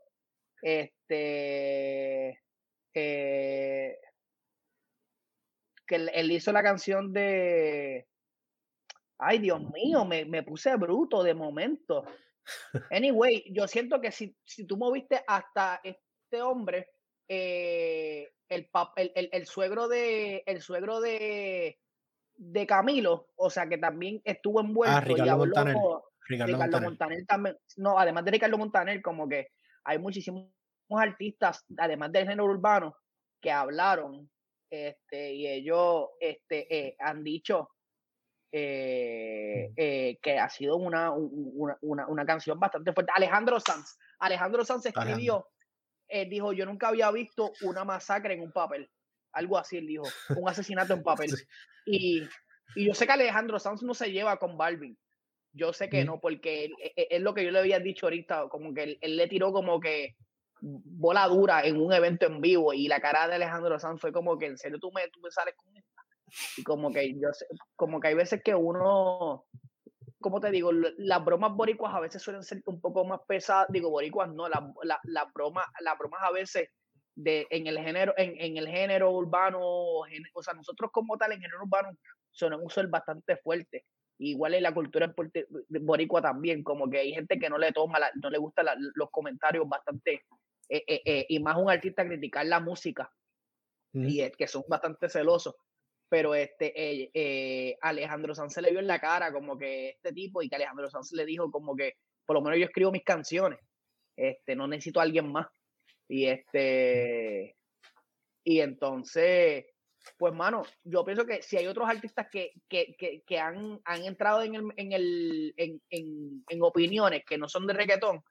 [0.61, 2.41] este,
[2.93, 3.99] eh,
[5.85, 8.07] que él, él hizo la canción de,
[9.19, 12.05] ay Dios mío, me, me puse bruto de momento.
[12.91, 16.89] Anyway, yo siento que si, si tú moviste hasta este hombre,
[17.27, 21.79] eh, el, pap- el, el, el suegro de, el suegro de,
[22.35, 25.75] de Camilo, o sea que también estuvo envuelto y Ah, Ricardo habló- Montaner.
[26.25, 26.89] Ricardo, Ricardo Montaner.
[26.89, 29.49] Montaner también, no, además de Ricardo Montaner, como que
[29.85, 30.49] hay muchísimos
[30.89, 32.95] artistas, además del género urbano,
[33.41, 34.29] que hablaron,
[34.73, 37.69] este, y ellos este, eh, han dicho
[38.51, 43.11] eh, eh, que ha sido una, un- una, una, una canción bastante fuerte.
[43.15, 45.47] Alejandro Sanz, Alejandro Sanz escribió,
[46.29, 48.89] dijo, yo nunca había visto una masacre en un papel,
[49.31, 50.03] algo así, él dijo,
[50.35, 51.29] un asesinato en papel.
[51.29, 51.43] Sí.
[51.85, 52.23] Y,
[52.75, 54.97] y yo sé que Alejandro Sanz no se lleva con Balvin.
[55.55, 58.49] Yo sé que no, porque e- e- es lo que yo le había dicho ahorita,
[58.49, 60.15] como que él, él le tiró como que
[60.65, 64.37] bola dura en un evento en vivo y la cara de Alejandro Sanz fue como
[64.37, 66.01] que en serio tú me, tú me sales con esta.
[66.57, 69.45] Y como que yo sé- como que hay veces que uno,
[70.19, 73.89] como te digo, las bromas boricuas a veces suelen ser un poco más pesadas, digo
[73.89, 76.69] boricuas no, las la, las bromas, las bromas a veces
[77.15, 80.05] de, en el género, en, en el género urbano, o
[80.41, 81.89] sea, nosotros como tal en género urbano
[82.31, 83.83] solemos ser bastante fuertes.
[84.19, 85.13] Igual en la cultura
[85.81, 89.09] boricua también, como que hay gente que no le toma, la- no le gustan los
[89.11, 90.21] comentarios bastante,
[90.69, 93.11] eh, eh, eh, y más un artista criticar la música,
[93.93, 95.55] y es que son bastante celosos.
[96.09, 100.49] Pero este Alejandro Sanz se le vio en la cara como que este tipo, y
[100.49, 101.95] que Alejandro Sanz le dijo como que
[102.25, 103.59] por lo menos yo escribo mis canciones,
[104.15, 105.47] este, no necesito a alguien más.
[106.07, 107.55] Y este,
[108.43, 109.65] y entonces,
[110.17, 114.03] pues mano, yo pienso que si hay otros artistas que, que, que, que han, han
[114.03, 118.23] entrado en, el, en, el, en, en, en opiniones que no son de reggaetón,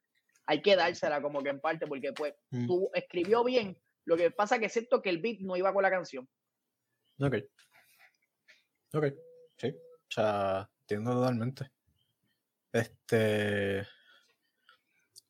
[0.46, 2.66] hay que dársela como que en parte, porque pues Mm.
[2.66, 5.90] tú escribió bien, lo que pasa que siento que el beat no iba con la
[5.90, 6.28] canción.
[7.18, 7.36] Ok.
[8.94, 9.04] Ok,
[9.56, 9.68] sí.
[9.68, 11.70] O sea, entiendo totalmente.
[12.72, 13.86] Este.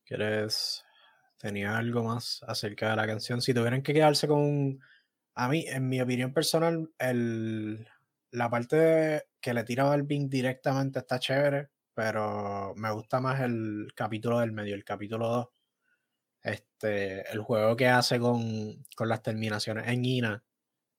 [0.05, 0.85] ¿Quieres.
[1.38, 3.40] Tenía algo más acerca de la canción?
[3.40, 4.79] Si tuvieran que quedarse con.
[5.35, 7.88] A mí, en mi opinión personal, el,
[8.31, 13.92] la parte de- que le tira Balvin directamente está chévere, pero me gusta más el
[13.94, 15.48] capítulo del medio, el capítulo 2.
[16.42, 20.44] Este, el juego que hace con, con las terminaciones en Ina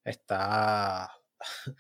[0.04, 1.12] está,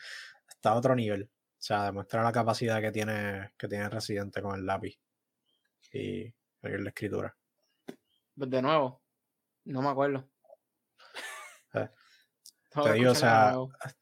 [0.49, 1.29] está a otro nivel.
[1.31, 4.99] O sea, demuestra la capacidad que tiene, que tiene Residente con el lápiz
[5.91, 7.35] y la escritura.
[8.35, 9.01] Pues de nuevo,
[9.65, 10.27] no me acuerdo.
[11.73, 11.89] Eh,
[12.83, 13.53] Te digo, o sea,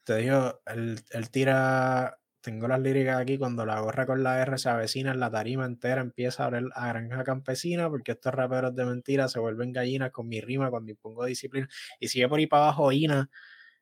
[0.05, 4.57] te digo, él, él tira, tengo las líricas aquí, cuando la gorra con la R
[4.57, 8.75] se avecina en la tarima entera, empieza a hablar a granja campesina, porque estos raperos
[8.75, 11.69] de mentira se vuelven gallinas con mi rima cuando impongo disciplina.
[11.99, 13.29] Y sigue por ahí para abajo Ina,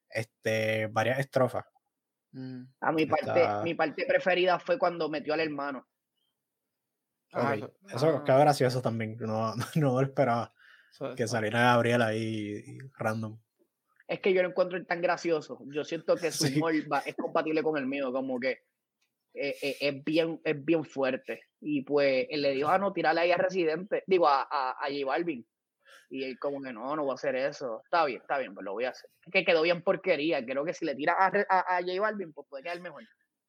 [0.09, 1.65] este, varias estrofas.
[2.31, 2.63] Mm.
[2.81, 5.87] A mi parte, mi parte preferida fue cuando metió al hermano.
[7.31, 7.55] Ah,
[7.93, 8.23] eso, ah.
[8.23, 9.17] quedó gracioso también.
[9.19, 10.53] No, no lo esperaba.
[11.15, 13.39] que saliera Gabriel ahí random.
[14.09, 15.59] Es que yo lo encuentro tan gracioso.
[15.67, 16.73] Yo siento que su humor
[17.05, 18.63] es compatible con el mío, como que
[19.35, 21.43] eh, eh, es, bien, es bien fuerte.
[21.61, 24.87] Y pues él le dijo, ah, no, tirarle ahí a Residente, digo, a, a, a
[24.87, 25.45] J Balvin.
[26.09, 27.83] Y él como que no, no voy a hacer eso.
[27.83, 29.11] Está bien, está bien, pues lo voy a hacer.
[29.31, 30.43] que quedó bien porquería.
[30.43, 33.03] Creo que si le tira a, a, a J Balvin, pues puede quedar mejor.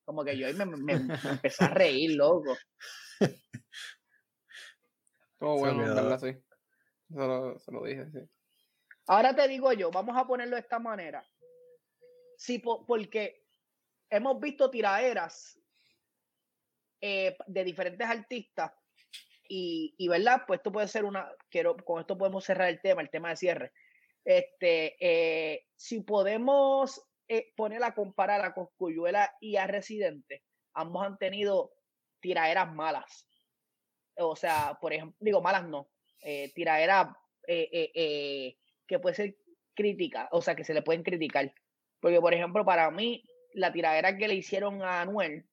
[0.05, 2.55] Como que yo ahí me, me, empecé a reír, loco.
[5.39, 6.19] Todo bueno, ¿verdad?
[6.19, 6.37] Sí.
[7.09, 8.19] Se lo, dije, sí.
[9.11, 11.29] Ahora te digo yo, vamos a ponerlo de esta manera.
[12.37, 13.43] Sí, porque
[14.09, 15.59] hemos visto tiraderas
[17.01, 18.71] eh, de diferentes artistas
[19.49, 23.03] y, y, verdad, pues esto puede ser una, quiero, con esto podemos cerrar el tema,
[23.03, 23.73] el tema de cierre.
[24.25, 31.19] Este, eh, si podemos eh, poner a comparar a Coscuyuela y a Residente, ambos han
[31.19, 31.73] tenido
[32.21, 33.27] tiraderas malas.
[34.19, 37.09] O sea, por ejemplo, digo malas no, eh, tiraderas
[38.91, 39.37] que puede ser
[39.77, 41.55] crítica, o sea, que se le pueden criticar.
[42.01, 43.23] Porque, por ejemplo, para mí,
[43.55, 45.47] la tiradera que le hicieron a Anuel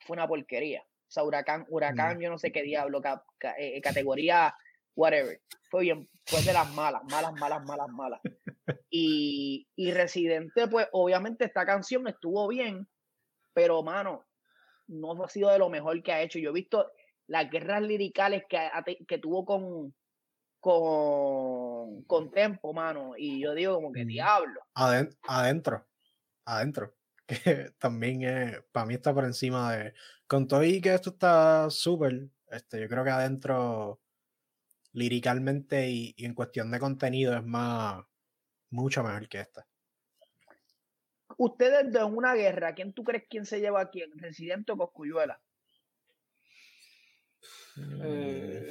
[0.00, 0.82] fue una porquería.
[0.82, 4.52] O sea, huracán, huracán, yo no sé qué diablo, eh, eh, categoría,
[4.96, 5.40] whatever.
[5.70, 8.20] Fue bien, fue de las malas, malas, malas, malas, malas.
[8.90, 12.88] Y, y Residente, pues obviamente esta canción estuvo bien,
[13.52, 14.26] pero mano,
[14.88, 16.40] no ha sido de lo mejor que ha hecho.
[16.40, 16.90] Yo he visto
[17.28, 18.68] las guerras liricales que,
[19.06, 19.94] que tuvo con,
[20.58, 21.59] con,
[22.06, 24.60] con Tempo, mano, y yo digo como que diablo.
[24.74, 25.86] adentro,
[26.44, 26.94] adentro
[27.26, 29.94] que también es, para mí está por encima de,
[30.26, 34.00] con todo y que esto está súper, este, yo creo que adentro,
[34.92, 38.04] liricalmente y, en cuestión de contenido es más,
[38.70, 39.66] mucho mejor que esta.
[41.36, 44.10] Ustedes de una guerra, ¿quién tú crees quién se lleva a quién?
[44.18, 45.40] ¿Residente o Coscuyuela?
[47.76, 48.68] Eh.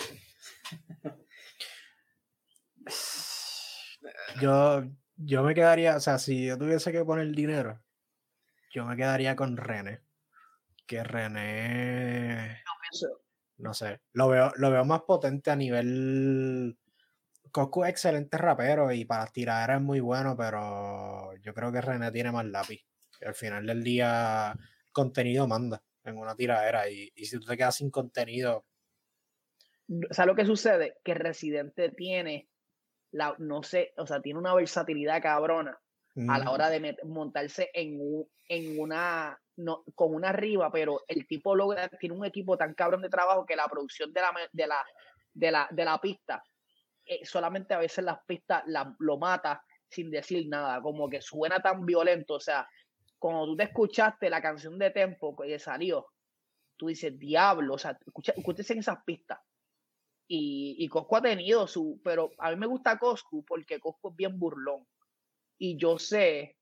[4.41, 4.83] Yo,
[5.17, 7.81] yo me quedaría, o sea, si yo tuviese que poner dinero,
[8.71, 10.01] yo me quedaría con René.
[10.85, 12.63] Que René.
[13.57, 13.99] No sé.
[14.13, 16.77] Lo veo, lo veo más potente a nivel.
[17.51, 22.11] Coscu es excelente rapero y para tirar es muy bueno, pero yo creo que René
[22.11, 22.85] tiene más lápiz.
[23.25, 24.55] al final del día,
[24.91, 26.89] contenido manda en una tiradera.
[26.89, 28.65] Y, y si tú te quedas sin contenido.
[30.11, 30.97] ¿Sabes lo que sucede?
[31.03, 32.47] Que Residente tiene
[33.11, 35.79] la, no sé, o sea, tiene una versatilidad cabrona
[36.27, 37.97] a la hora de montarse en,
[38.49, 43.01] en una, no, con una arriba, pero el tipo logra, tiene un equipo tan cabrón
[43.01, 44.85] de trabajo que la producción de la, de la,
[45.33, 46.43] de la, de la pista,
[47.05, 51.61] eh, solamente a veces las pistas la, lo mata sin decir nada, como que suena
[51.61, 52.67] tan violento, o sea,
[53.17, 56.07] cuando tú te escuchaste la canción de Tempo que salió,
[56.77, 59.39] tú dices, diablo, o sea, escucha, en esas pistas.
[60.31, 64.15] Y, y Cosco ha tenido su, pero a mí me gusta Cosco porque Cosco es
[64.15, 64.85] bien burlón
[65.57, 66.55] y yo sé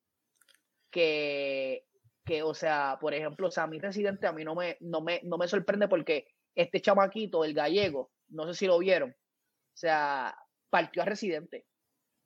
[0.90, 1.86] que,
[2.26, 5.20] que, o sea, por ejemplo, o sea, mi residente a mí no me, no me,
[5.24, 10.34] no me sorprende porque este chamaquito, el gallego, no sé si lo vieron, o sea,
[10.70, 11.66] partió a residente.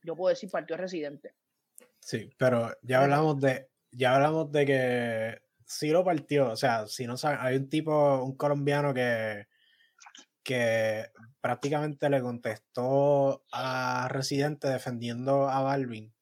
[0.03, 1.33] Yo puedo decir partió a residente.
[1.99, 7.07] Sí, pero ya hablamos de, ya hablamos de que sí lo partió, o sea, si
[7.07, 9.47] no sabe, hay un tipo, un colombiano que,
[10.43, 16.13] que prácticamente le contestó a Residente defendiendo a Balvin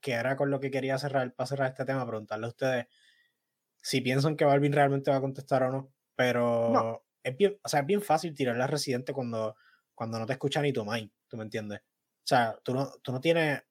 [0.00, 2.86] que, era con lo que quería cerrar, para cerrar este tema, preguntarle a ustedes
[3.82, 7.80] si piensan que Balvin realmente va a contestar o no, pero es bien, o sea,
[7.80, 9.56] es bien fácil tirarle a Residente cuando,
[9.94, 11.80] cuando no te escucha ni tu mind, ¿tú me entiendes?
[11.80, 13.62] O sea, tú no, tú no tienes,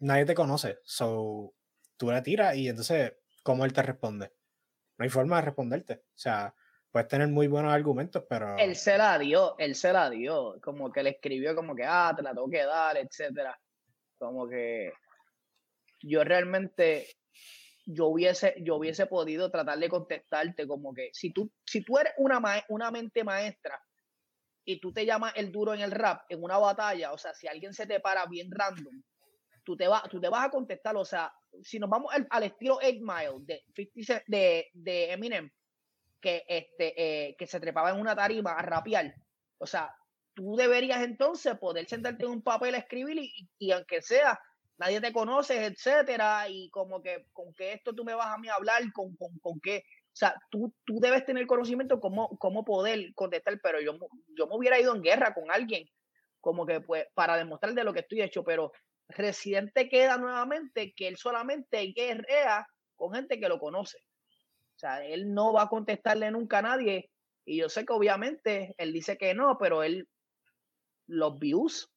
[0.00, 1.54] nadie te conoce, so,
[1.96, 4.32] tú le tiras y entonces, ¿cómo él te responde?
[4.98, 6.54] No hay forma de responderte, o sea,
[6.98, 8.56] puedes tener muy buenos argumentos, pero...
[8.58, 12.12] Él se la dio, él se la dio, como que le escribió como que, ah,
[12.16, 13.56] te la tengo que dar, etcétera.
[14.18, 14.92] Como que
[16.02, 17.06] yo realmente
[17.86, 22.14] yo hubiese, yo hubiese podido tratar de contestarte como que si tú, si tú eres
[22.16, 23.80] una, una mente maestra
[24.64, 27.46] y tú te llamas el duro en el rap en una batalla, o sea, si
[27.46, 29.04] alguien se te para bien random,
[29.62, 31.32] tú te, vas tú te vas a contestar, o sea,
[31.62, 33.62] si nos vamos al, estilo 8 Mile de,
[34.26, 35.48] de, de Eminem,
[36.20, 36.94] que, este,
[37.28, 39.14] eh, que se trepaba en una tarima a rapear,
[39.58, 39.94] o sea,
[40.34, 44.40] tú deberías entonces poder sentarte en un papel a escribir y, y aunque sea
[44.78, 48.48] nadie te conoce, etcétera, y como que con que esto tú me vas a mí
[48.48, 53.12] hablar, con, con, con qué, o sea, tú, tú debes tener conocimiento cómo, cómo poder
[53.14, 53.98] contestar, pero yo,
[54.36, 55.88] yo me hubiera ido en guerra con alguien,
[56.40, 58.72] como que pues, para demostrar de lo que estoy hecho, pero
[59.08, 63.98] Residente queda nuevamente que él solamente guerrea con gente que lo conoce.
[64.78, 67.10] O sea, él no va a contestarle nunca a nadie.
[67.44, 70.08] Y yo sé que obviamente él dice que no, pero él,
[71.08, 71.90] los views,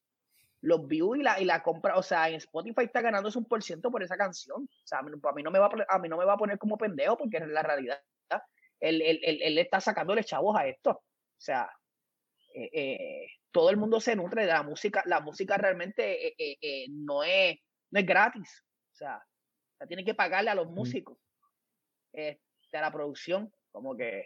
[0.61, 3.61] los views y la, y la compra, o sea, en Spotify está ganando un por
[3.61, 4.63] ciento por esa canción.
[4.63, 6.57] O sea, a mí, no me va a, a mí no me va a poner
[6.57, 8.01] como pendejo porque es la realidad.
[8.79, 10.89] Él, él, él, él está sacándole chavos a esto.
[10.89, 11.03] O
[11.37, 11.71] sea,
[12.55, 15.03] eh, eh, todo el mundo se nutre de la música.
[15.05, 17.59] La música realmente eh, no, es,
[17.91, 18.63] no es gratis.
[18.91, 19.23] O sea,
[19.87, 21.19] tiene que pagarle a los músicos,
[22.71, 23.53] de la producción.
[23.71, 24.25] Como que.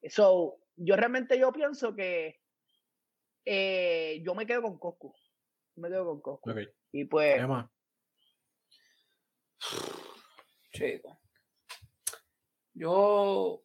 [0.00, 2.40] eso yo realmente yo pienso que
[3.44, 5.14] yo me quedo con Coscu.
[5.76, 6.50] Me quedo con Coscu.
[6.92, 7.40] Y pues.
[10.72, 11.20] Chico.
[12.74, 13.62] Yo.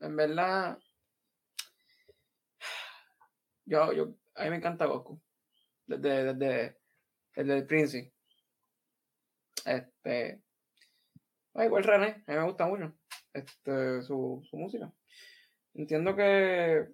[0.00, 0.78] En verdad
[3.64, 5.20] yo, yo, a mí me encanta Goku.
[5.86, 6.78] Desde, desde,
[7.34, 8.14] desde el Prince.
[9.64, 10.43] Este.
[11.62, 12.92] Igual René, a mí me gusta mucho
[13.32, 14.92] este, su, su música.
[15.74, 16.88] Entiendo que,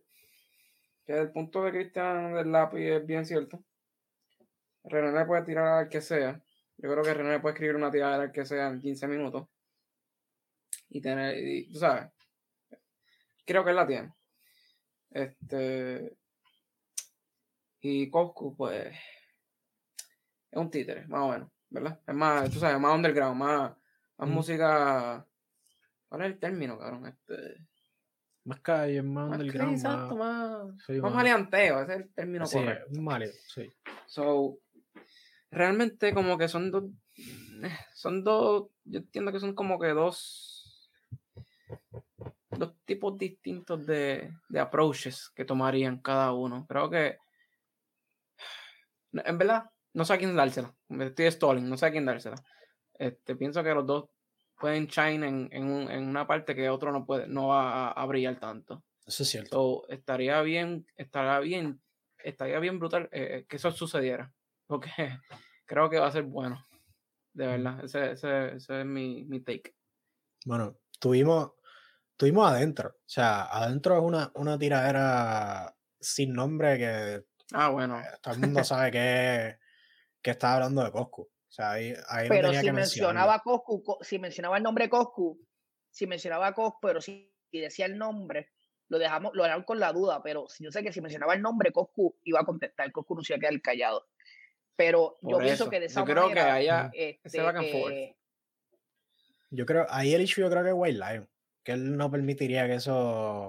[1.05, 3.63] que el punto de Cristian del lápiz es bien cierto.
[4.85, 6.43] René le puede tirar al que sea.
[6.79, 9.49] Yo creo que René le puede escribir una tirada al que sea en 15 minutos.
[10.89, 12.11] Y tener, y, tú sabes,
[13.47, 14.13] creo que él la tiene.
[15.11, 16.17] Este,
[17.81, 18.95] y Coscu, pues,
[20.51, 22.01] es un títere, más o menos, ¿verdad?
[22.07, 23.73] Es más, tú sabes, más underground, más,
[24.21, 25.27] más música.
[26.09, 27.07] ¿Cuál es el término, cabrón?
[27.07, 27.67] Este.
[28.45, 29.77] Más calle, más, underground.
[29.77, 30.67] exacto, más,
[31.03, 32.87] más, maleanteo, ese es el término sí, correcto.
[32.91, 33.71] Un maleo, sí.
[34.07, 34.59] So,
[35.51, 36.85] realmente como que son dos.
[37.95, 38.69] Son dos.
[38.85, 40.91] Yo entiendo que son como que dos.
[42.51, 46.67] Dos tipos distintos de, de approaches que tomarían cada uno.
[46.67, 47.19] Creo que
[49.13, 50.75] en verdad, no sé a quién dársela.
[50.89, 52.37] Estoy stalling, no sé a quién dársela.
[53.01, 54.11] Este, pienso que los dos
[54.59, 58.85] pueden shine en, en, una parte que otro no puede, no va a, brillar tanto.
[59.07, 59.89] Eso es cierto.
[59.89, 61.81] estaría bien, estaría bien,
[62.23, 64.31] estaría bien brutal eh, eh, que eso sucediera.
[64.67, 64.91] Porque
[65.65, 66.63] creo que va a ser bueno.
[67.33, 67.83] De verdad.
[67.83, 69.75] Ese, ese, ese es mi, mi, take.
[70.45, 71.53] Bueno, tuvimos,
[72.19, 72.91] tuvimos adentro.
[72.91, 77.99] O sea, adentro es una, una tiradera sin nombre que Ah, bueno.
[77.99, 79.59] Eh, todo el mundo sabe que,
[80.21, 81.31] que está hablando de Coscu.
[81.51, 85.37] O sea, ahí, ahí pero si mencionaba Coscu, si mencionaba el nombre Coscu,
[85.91, 88.51] si mencionaba Coscu, pero si, decía el nombre,
[88.89, 91.73] lo dejamos, lo dejamos con la duda, pero yo sé que si mencionaba el nombre
[91.73, 94.07] Coscu iba a contestar, Coscu no se iba a quedar callado.
[94.77, 98.17] Pero yo pienso que de esa yo creo que haya este, eh,
[99.51, 101.29] yo creo, ahí el issue yo creo que es White Lion,
[101.65, 103.49] que él no permitiría que eso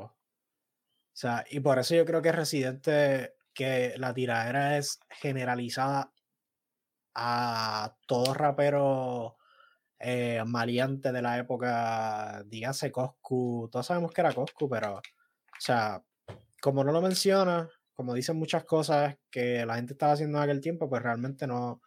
[1.13, 6.11] o sea, y por eso yo creo que Residente que la tiradera es generalizada
[7.15, 9.33] a todos raperos
[9.99, 15.01] eh, maleantes de la época, dígase Coscu, todos sabemos que era Coscu, pero, o
[15.59, 16.03] sea,
[16.61, 20.61] como no lo menciona, como dicen muchas cosas que la gente estaba haciendo en aquel
[20.61, 21.81] tiempo, pues realmente no,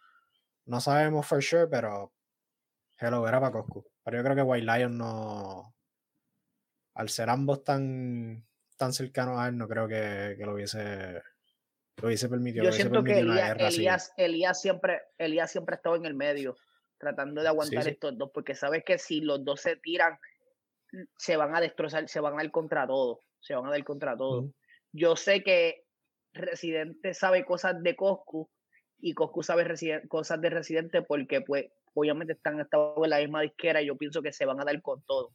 [0.65, 2.13] no sabemos for sure, pero
[2.99, 3.85] hello, era para Coscu.
[4.03, 5.75] Pero yo creo que White Lion no,
[6.93, 8.45] al ser ambos tan,
[8.77, 11.21] tan cercanos a él, no creo que, que lo hubiese
[12.01, 16.57] yo siento que Elías, Elías, siempre, Elías siempre ha estado en el medio,
[16.97, 20.19] tratando de aguantar estos dos, porque sabes que si los dos se tiran,
[21.17, 24.17] se van a destrozar, se van a dar contra todo, se van a dar contra
[24.17, 24.51] todo.
[24.91, 25.85] Yo sé que
[26.33, 28.49] Residente sabe cosas de Coscu
[28.99, 29.65] y Coscu sabe
[30.09, 34.33] cosas de Residente porque pues obviamente están en la misma disquera y yo pienso que
[34.33, 35.33] se van a dar con todo.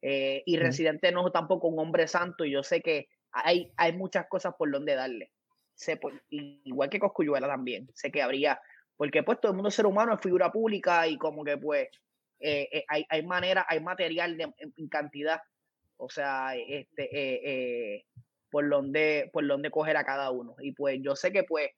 [0.00, 3.92] Eh, y Residente no es tampoco un hombre santo y yo sé que hay, hay
[3.96, 5.32] muchas cosas por donde darle
[5.78, 5.98] sé,
[6.28, 8.60] igual que Coscuyuela también, sé que habría,
[8.96, 11.88] porque pues todo el mundo ser humano, es figura pública y como que pues
[12.40, 15.40] eh, eh, hay, hay manera, hay material en, cantidad,
[15.96, 18.06] o sea, este, eh,
[18.50, 20.56] por, donde, por donde coger a cada uno.
[20.58, 21.70] Y pues yo sé que pues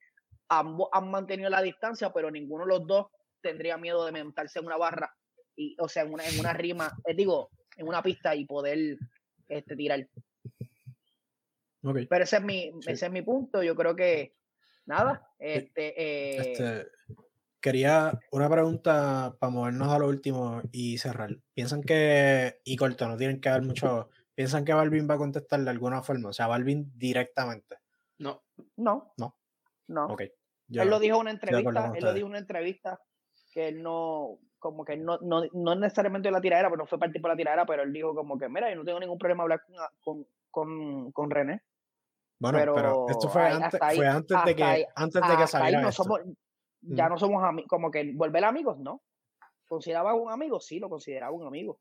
[0.49, 3.07] ambos han mantenido la distancia, pero ninguno de los dos
[3.43, 5.15] tendría miedo de montarse en una barra,
[5.57, 8.97] y, o sea, en una, en una rima, digo, en una pista y poder
[9.49, 10.09] este, tirar.
[11.83, 13.63] Pero ese es, mi, ese es mi punto.
[13.63, 14.35] Yo creo que
[14.87, 15.27] nada.
[15.39, 16.87] Este, eh este,
[17.61, 21.37] quería una pregunta para movernos a lo último y cerrar.
[21.55, 25.61] ¿Piensan que, y corto, no tienen que dar mucho, ¿piensan que Balvin va a contestar
[25.61, 26.31] de alguna forma?
[26.31, 27.77] O sea, Balvin directamente.
[28.19, 28.43] No.
[28.77, 29.13] No.
[29.17, 29.37] No.
[29.87, 30.17] No.
[30.19, 33.01] él lo dijo en una entrevista, él lo dijo en una entrevista
[33.53, 37.21] que él no, como que no, no, no necesariamente la tiradera, pero no fue partir
[37.21, 39.63] por la tiradera, pero él dijo como que, mira, yo no tengo ningún problema hablar
[40.01, 41.63] con, con, con René.
[42.41, 46.21] Bueno, pero, esto fue, antes, fue antes de que, antes de que saliera no Somos,
[46.81, 49.03] ya no somos amigos, como que volver amigos, ¿no?
[49.67, 50.59] ¿Consideraba un amigo?
[50.59, 51.81] Sí, lo consideraba un amigo.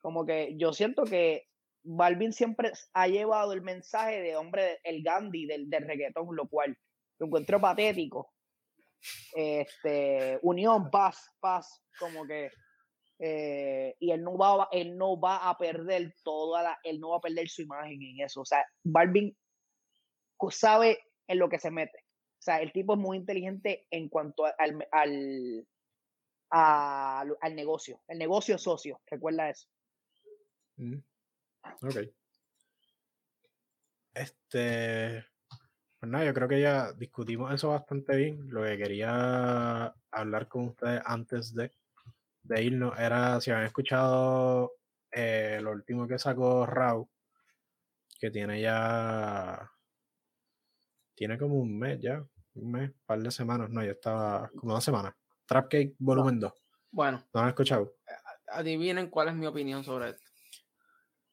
[0.00, 1.48] Como que yo siento que
[1.82, 6.78] Balvin siempre ha llevado el mensaje de hombre, el Gandhi del, del reggaetón, lo cual
[7.18, 8.32] lo encuentro patético.
[9.34, 12.48] Este, unión, paz, paz, como que
[13.18, 17.18] eh, y él no va él no va a perder toda la, él no va
[17.18, 18.40] a perder su imagen en eso.
[18.40, 19.36] O sea, Balvin
[20.50, 21.98] sabe en lo que se mete.
[21.98, 25.66] O sea, el tipo es muy inteligente en cuanto al, al,
[26.50, 28.02] al, negocio.
[28.06, 29.66] El negocio socio, recuerda eso.
[30.76, 30.98] Mm.
[31.82, 31.96] Ok.
[34.12, 35.24] Este.
[35.98, 38.50] Pues nada, yo creo que ya discutimos eso bastante bien.
[38.50, 41.72] Lo que quería hablar con ustedes antes de,
[42.42, 44.72] de irnos era si habían escuchado
[45.10, 47.08] eh, lo último que sacó Raw,
[48.20, 49.70] que tiene ya.
[51.14, 54.74] Tiene como un mes ya, un mes, un par de semanas, no, ya estaba como
[54.74, 55.14] dos semanas.
[55.46, 56.52] Trapcake Volumen 2.
[56.90, 57.18] Bueno.
[57.32, 57.96] ¿No lo han escuchado?
[58.48, 60.34] Adivinen cuál es mi opinión sobre esto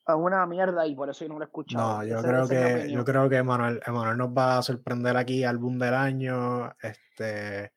[0.08, 1.98] es una mierda y por eso yo no lo he escuchado.
[1.98, 3.82] No, yo creo que yo creo que Emanuel,
[4.18, 7.74] nos va a sorprender aquí álbum del año, este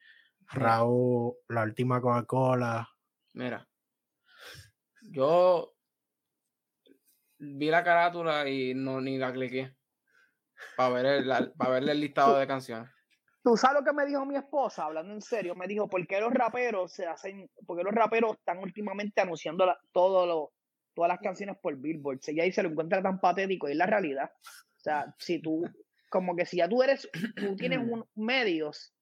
[0.48, 2.88] Raúl, la última Coca-Cola.
[3.34, 3.66] Mira.
[5.02, 5.74] Yo
[7.38, 9.74] vi la carátula y no ni la cliqué
[10.77, 12.91] para ver el, para verle el listado de canciones.
[13.43, 16.19] Tú sabes lo que me dijo mi esposa, hablando en serio, me dijo, ¿por qué
[16.19, 20.53] los raperos se hacen, por qué los raperos están últimamente anunciando todo lo,
[20.95, 22.21] todas las canciones por Billboard.
[22.23, 24.31] Si se lo encuentra tan patético y es la realidad.
[24.77, 25.65] O sea, si tú,
[26.09, 28.95] como que si ya tú eres, tú tienes un, medios,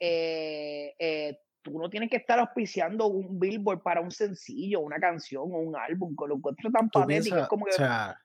[0.00, 5.44] eh, eh, tú no tienes que estar auspiciando un Billboard para un sencillo, una canción
[5.44, 7.46] o un álbum, con lo encuentro tan patético.
[7.48, 7.72] como que...
[7.72, 8.18] O sea,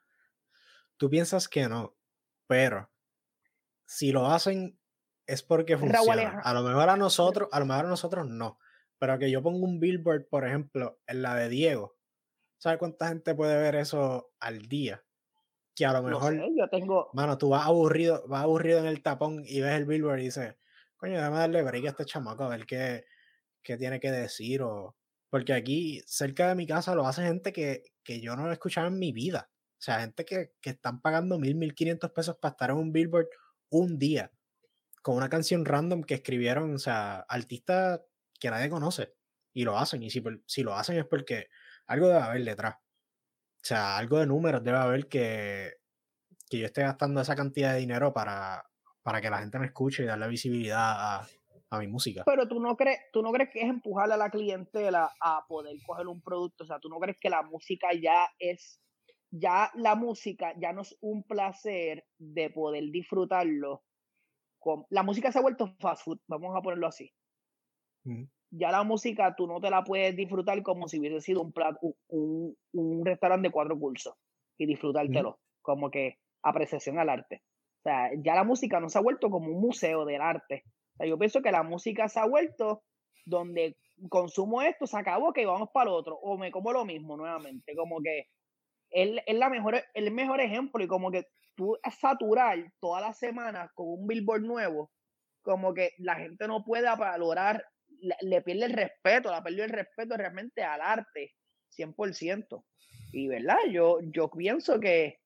[0.97, 1.96] tú piensas que no,
[2.47, 2.89] pero
[3.85, 4.79] si lo hacen
[5.25, 6.41] es porque funciona.
[6.43, 8.59] A lo mejor a nosotros, a lo mejor a nosotros no.
[8.97, 11.97] Pero que yo ponga un billboard, por ejemplo, en la de Diego,
[12.57, 15.03] ¿Sabes cuánta gente puede ver eso al día?
[15.75, 16.33] Que a lo mejor.
[16.33, 17.09] yo tengo.
[17.13, 20.55] Mano, tú vas aburrido, vas aburrido en el tapón y ves el billboard y dices,
[20.97, 23.05] coño, déjame darle break a este chamaco a ver qué,
[23.61, 24.63] qué tiene que decir.
[24.63, 24.95] O...
[25.29, 28.87] Porque aquí, cerca de mi casa, lo hace gente que, que yo no he escuchado
[28.87, 29.51] en mi vida.
[29.77, 32.91] O sea, gente que, que están pagando mil, mil quinientos pesos para estar en un
[32.91, 33.27] billboard
[33.69, 34.31] un día
[35.01, 38.01] con una canción random que escribieron, o sea, artistas
[38.39, 39.13] que nadie conoce
[39.53, 40.03] y lo hacen.
[40.03, 41.47] Y si, si lo hacen es porque
[41.85, 42.75] algo debe haber detrás.
[42.75, 45.75] O sea, algo de números debe haber que,
[46.49, 48.65] que yo esté gastando esa cantidad de dinero para,
[49.01, 51.27] para que la gente me escuche y darle visibilidad a,
[51.69, 52.23] a mi música.
[52.25, 55.75] Pero tú no crees, tú no crees que es empujarle a la clientela a poder
[55.85, 58.81] coger un producto, o sea, tú no crees que la música ya es,
[59.31, 63.83] ya la música ya no es un placer de poder disfrutarlo.
[64.89, 67.11] la música se ha vuelto fast food, vamos a ponerlo así
[68.51, 71.53] ya la música tú no te la puedes disfrutar como si hubiese sido un,
[72.09, 74.15] un, un, restaurante de cuatro cursos
[74.57, 77.43] y disfrutártelo, como que apreciación al arte.
[77.79, 80.63] O sea, ya la música no se ha vuelto como un museo del arte.
[80.65, 82.83] O sea, yo pienso que la música se ha vuelto
[83.25, 83.77] donde
[84.09, 87.75] consumo esto, se acabó, que vamos para el otro, o me como lo mismo nuevamente,
[87.75, 88.27] como que
[89.01, 93.69] es, es la mejor, el mejor ejemplo y como que tú saturar todas las semanas
[93.73, 94.91] con un billboard nuevo,
[95.41, 97.63] como que la gente no puede valorar
[98.21, 101.33] le, pierde el respeto, la perdió el respeto realmente al arte,
[101.75, 102.63] 100%.
[103.11, 105.19] Y verdad, yo, yo pienso que,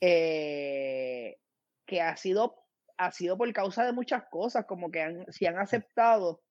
[0.00, 1.36] eh,
[1.86, 2.56] que ha sido,
[2.96, 6.42] ha sido por causa de muchas cosas, como que han, si han aceptado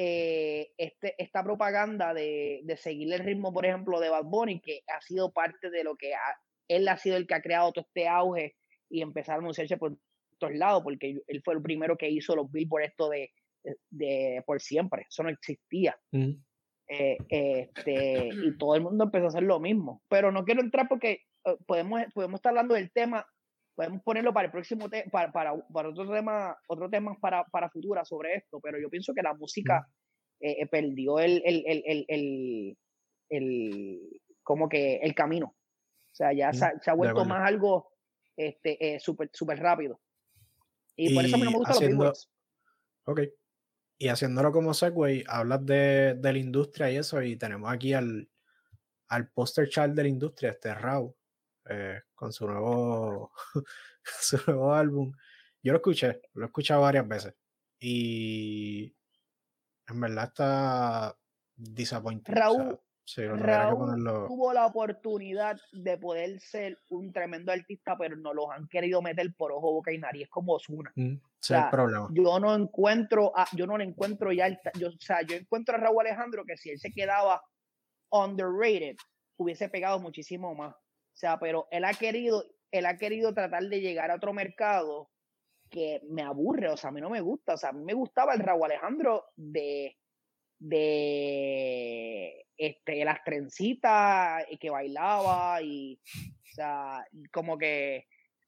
[0.00, 4.82] eh, este, esta propaganda de, de seguir el ritmo, por ejemplo, de Bad Bunny, que
[4.86, 6.12] ha sido parte de lo que
[6.68, 8.56] él ha sido el que ha creado todo este auge
[8.88, 9.98] y empezar a anunciarse por
[10.38, 13.32] todos lados, porque él fue el primero que hizo los por esto de
[13.90, 15.98] de, por siempre, eso no existía.
[16.12, 16.32] Mm.
[16.90, 20.02] Eh, este, y todo el mundo empezó a hacer lo mismo.
[20.08, 23.26] Pero no quiero entrar porque eh, podemos, podemos estar hablando del tema,
[23.78, 27.70] podemos ponerlo para el próximo tema, para, para, para, otro tema, otro tema para, para
[27.70, 29.86] futura sobre esto, pero yo pienso que la música
[30.40, 30.46] mm.
[30.46, 32.78] eh, perdió el, el, el, el,
[33.28, 35.54] el, como que el camino.
[36.10, 37.92] O sea, ya se, ha, vuelto más algo
[38.36, 40.00] este, súper super rápido.
[40.96, 42.32] Y, por eso a mí no me gustan los
[43.04, 43.20] Ok.
[43.96, 48.28] Y haciéndolo como segue, hablas de, de, la industria y eso, y tenemos aquí al,
[49.06, 51.14] al poster child de la industria, este Raw,
[51.68, 53.32] eh, con su nuevo,
[54.02, 55.12] su nuevo álbum.
[55.62, 57.34] Yo lo escuché, lo he escuchado varias veces.
[57.80, 58.94] Y
[59.86, 61.16] en verdad está
[61.56, 62.34] disappointing.
[62.34, 62.78] Raúl,
[64.26, 69.34] tuvo la oportunidad de poder ser un tremendo artista, pero no los han querido meter
[69.34, 70.92] por ojo, boca y nariz como Osuna.
[70.94, 71.14] Mm,
[71.70, 72.08] problema.
[72.12, 74.48] Yo no encuentro, yo no le encuentro ya,
[74.78, 77.42] yo, o sea, yo encuentro a Raúl Alejandro que si él se quedaba
[78.10, 78.96] underrated,
[79.36, 80.74] hubiese pegado muchísimo más.
[81.18, 85.10] Sea, pero él ha querido, él ha querido tratar de llegar a otro mercado
[85.68, 87.92] que me aburre, o sea, a mí no me gusta, o sea, a mí me
[87.92, 89.98] gustaba el Raúl Alejandro de,
[90.60, 96.00] de este, las trencitas y que bailaba y,
[96.52, 98.06] o sea, como que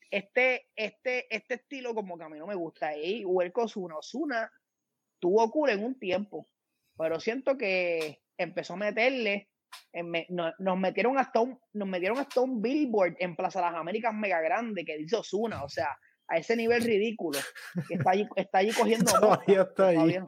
[0.09, 2.97] este, este, este estilo como que a mí no me gusta.
[2.97, 4.49] Y Huerco Osuna, Osuna
[5.19, 6.49] tuvo cool en un tiempo,
[6.97, 9.50] pero siento que empezó a meterle,
[10.59, 14.85] nos, metieron hasta un, nos metieron hasta un billboard en Plaza Las Américas mega grande
[14.85, 15.97] que dice Osuna, o sea,
[16.29, 17.39] a ese nivel ridículo,
[17.89, 20.19] que está allí, está allí cogiendo todavía está allí.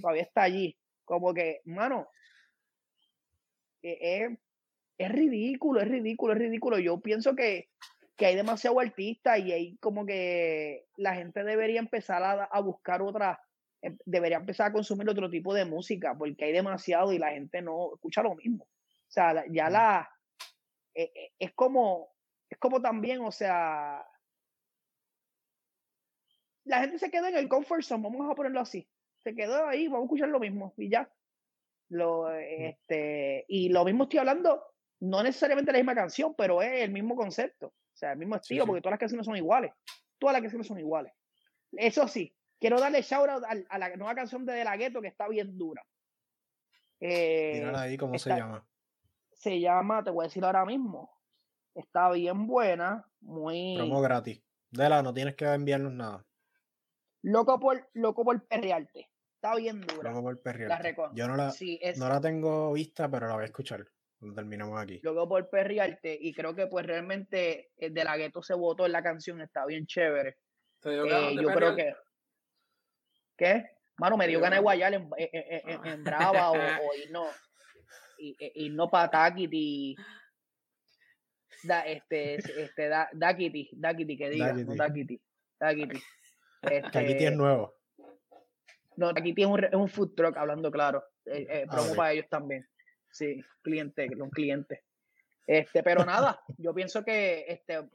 [0.00, 0.76] Todavía, está allí.
[1.04, 2.08] Como que, mano,
[3.82, 4.38] e, es,
[4.98, 6.78] es ridículo, es ridículo, es ridículo.
[6.78, 7.68] Yo pienso que
[8.18, 13.30] que hay demasiado artista y ahí como que la gente debería empezar a, buscar otra,
[13.30, 13.46] em,
[14.04, 17.94] debería empezar a consumir otro tipo de música, porque hay demasiado y la gente no
[17.94, 18.64] escucha lo mismo.
[18.64, 20.08] O sea, ya la
[20.94, 22.08] e, e, es como,
[22.50, 24.04] es como también, o sea,
[26.64, 28.88] la gente se quedó en el comfort zone, vamos a ponerlo así.
[29.18, 31.10] Se quedó ahí, vamos a escuchar lo mismo y ya.
[31.90, 34.62] Lo, este, y lo mismo estoy hablando,
[35.00, 37.68] no necesariamente la misma canción, pero es el mismo concepto.
[37.68, 39.72] O sea, el mismo estilo, porque todas las canciones son iguales.
[40.18, 41.12] Todas las canciones son iguales.
[41.72, 45.08] Eso sí, quiero darle shout out a, la nueva canción de De La Ghetto que
[45.08, 45.84] está bien dura.
[47.00, 48.66] Eh, ahí, ¿cómo se llama?
[49.32, 51.10] Se llama, te voy a decir ahora mismo.
[51.74, 53.76] Está bien buena, muy.
[53.76, 54.42] Promo gratis.
[54.70, 56.26] Dela, no tienes que enviarnos nada.
[57.22, 59.08] Loco por, loco por perrearte.
[59.36, 60.10] Está bien dura.
[60.10, 60.96] Loco por perrearte.
[61.14, 61.54] Yo no la,
[61.96, 63.86] no la tengo vista, pero la voy a escuchar
[64.34, 65.00] terminamos aquí.
[65.02, 68.92] Luego por perrearte, y creo que pues realmente el de la gueto se votó en
[68.92, 70.36] la canción, está bien chévere.
[70.84, 71.94] Eh, yo creo que.
[73.38, 73.70] ¿Qué?
[73.96, 76.54] Mano, me dio ganas de guayar en, en, en, Brava o,
[76.90, 77.28] o irnos
[78.18, 79.96] y, no para Takiti.
[81.62, 85.20] Da, este, este, da, Dakiti, Dakiti, que diga, no Dakiti.
[85.58, 86.00] Dakiti.
[86.62, 87.74] Este, es nuevo.
[88.96, 91.04] No, Dakiti es un, es un food truck, hablando claro.
[91.24, 92.68] Eh, eh, ah, promo para ellos también.
[93.10, 94.84] Sí, cliente, un cliente.
[95.46, 97.88] Este, pero nada, yo pienso que este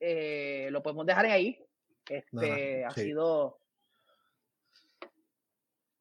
[0.00, 1.62] eh, lo podemos dejar ahí.
[2.08, 3.58] Este ha sido.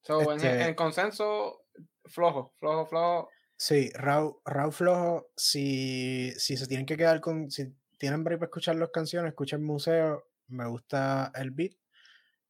[0.09, 1.65] En, este consenso,
[2.05, 3.29] flojo, flojo, flojo.
[3.57, 4.35] Sí, Raúl,
[4.71, 7.51] Flojo, si, si se tienen que quedar con.
[7.51, 10.25] Si tienen break para escuchar las canciones, escuchen museo.
[10.47, 11.73] Me gusta el beat.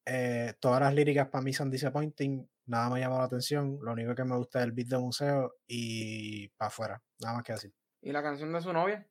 [0.06, 3.80] Eh, todas las líricas para mí son disappointing nada me llama la atención.
[3.82, 7.04] Lo único que me gusta es el beat de museo y para afuera.
[7.20, 7.74] Nada más que decir.
[8.02, 9.06] ¿Y la canción de su novia?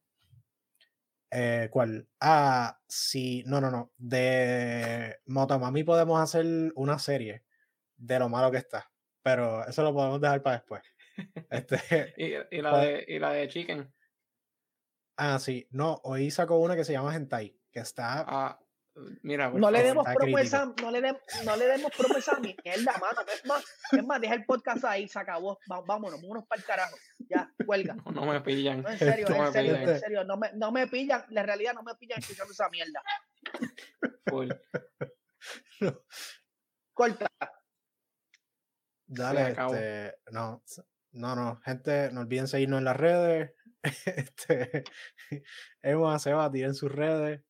[1.31, 2.09] Eh, ¿Cuál?
[2.21, 3.93] Ah, sí, no, no, no.
[3.99, 7.45] De Motomami podemos hacer una serie
[7.99, 8.91] de lo malo que está.
[9.23, 10.83] Pero eso lo podemos dejar para después.
[11.51, 12.15] Este,
[12.51, 13.95] ¿Y, la pues de, ¿Y la de Chicken?
[15.17, 15.67] Ah, sí.
[15.71, 17.59] No, hoy sacó una que se llama Hentai.
[17.71, 18.25] Que está.
[18.27, 18.59] Ah,
[19.23, 21.01] Mira, no le demos promesa, no le,
[21.45, 23.21] no le demos promesa a mierda, mano.
[23.33, 25.59] Es más, es más, deja el podcast ahí, se acabó.
[25.67, 26.97] vámonos, vámonos para el carajo.
[27.29, 27.97] Ya, cuelga.
[28.19, 28.83] No, me pillan.
[28.83, 30.25] No, en serio, en serio, en serio.
[30.25, 33.01] No me, no me pillan, la realidad no me pillan escuchando esa mierda.
[36.95, 37.28] Corta.
[39.09, 40.63] Dale, este, no,
[41.13, 43.53] no, no, gente, no olviden seguirnos en las redes.
[44.05, 44.85] Este,
[45.81, 47.41] Emma se va a tirar en sus redes.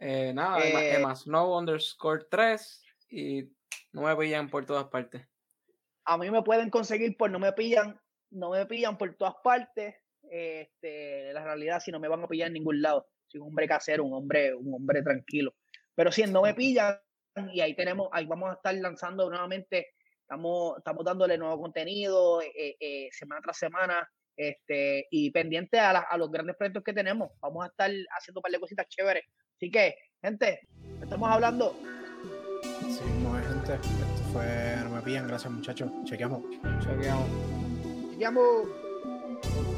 [0.00, 3.52] Eh, nada, eh, Emma Snow underscore 3 y
[3.92, 5.26] no me pillan por todas partes.
[6.04, 9.96] A mí me pueden conseguir por no me pillan, no me pillan por todas partes.
[10.30, 13.08] Este, la realidad, si no me van a pillar en ningún lado.
[13.26, 15.54] Soy un hombre casero, un hombre, un hombre tranquilo.
[15.94, 16.98] Pero si no me pillan,
[17.52, 19.94] y ahí tenemos, ahí vamos a estar lanzando nuevamente,
[20.28, 24.08] estamos, estamos dándole nuevo contenido eh, semana tras semana.
[24.36, 27.32] Este, y pendiente a, a, los grandes proyectos que tenemos.
[27.40, 29.24] Vamos a estar haciendo un par de cositas chéveres
[29.56, 30.60] Así que, gente,
[31.02, 31.74] estamos hablando.
[32.62, 33.74] Sí, no gente.
[33.74, 35.26] Esto fue No me pillan.
[35.26, 35.90] Gracias, muchachos.
[36.04, 36.42] Chequeamos.
[36.80, 37.28] Chequeamos.
[38.12, 39.77] Chequeamos.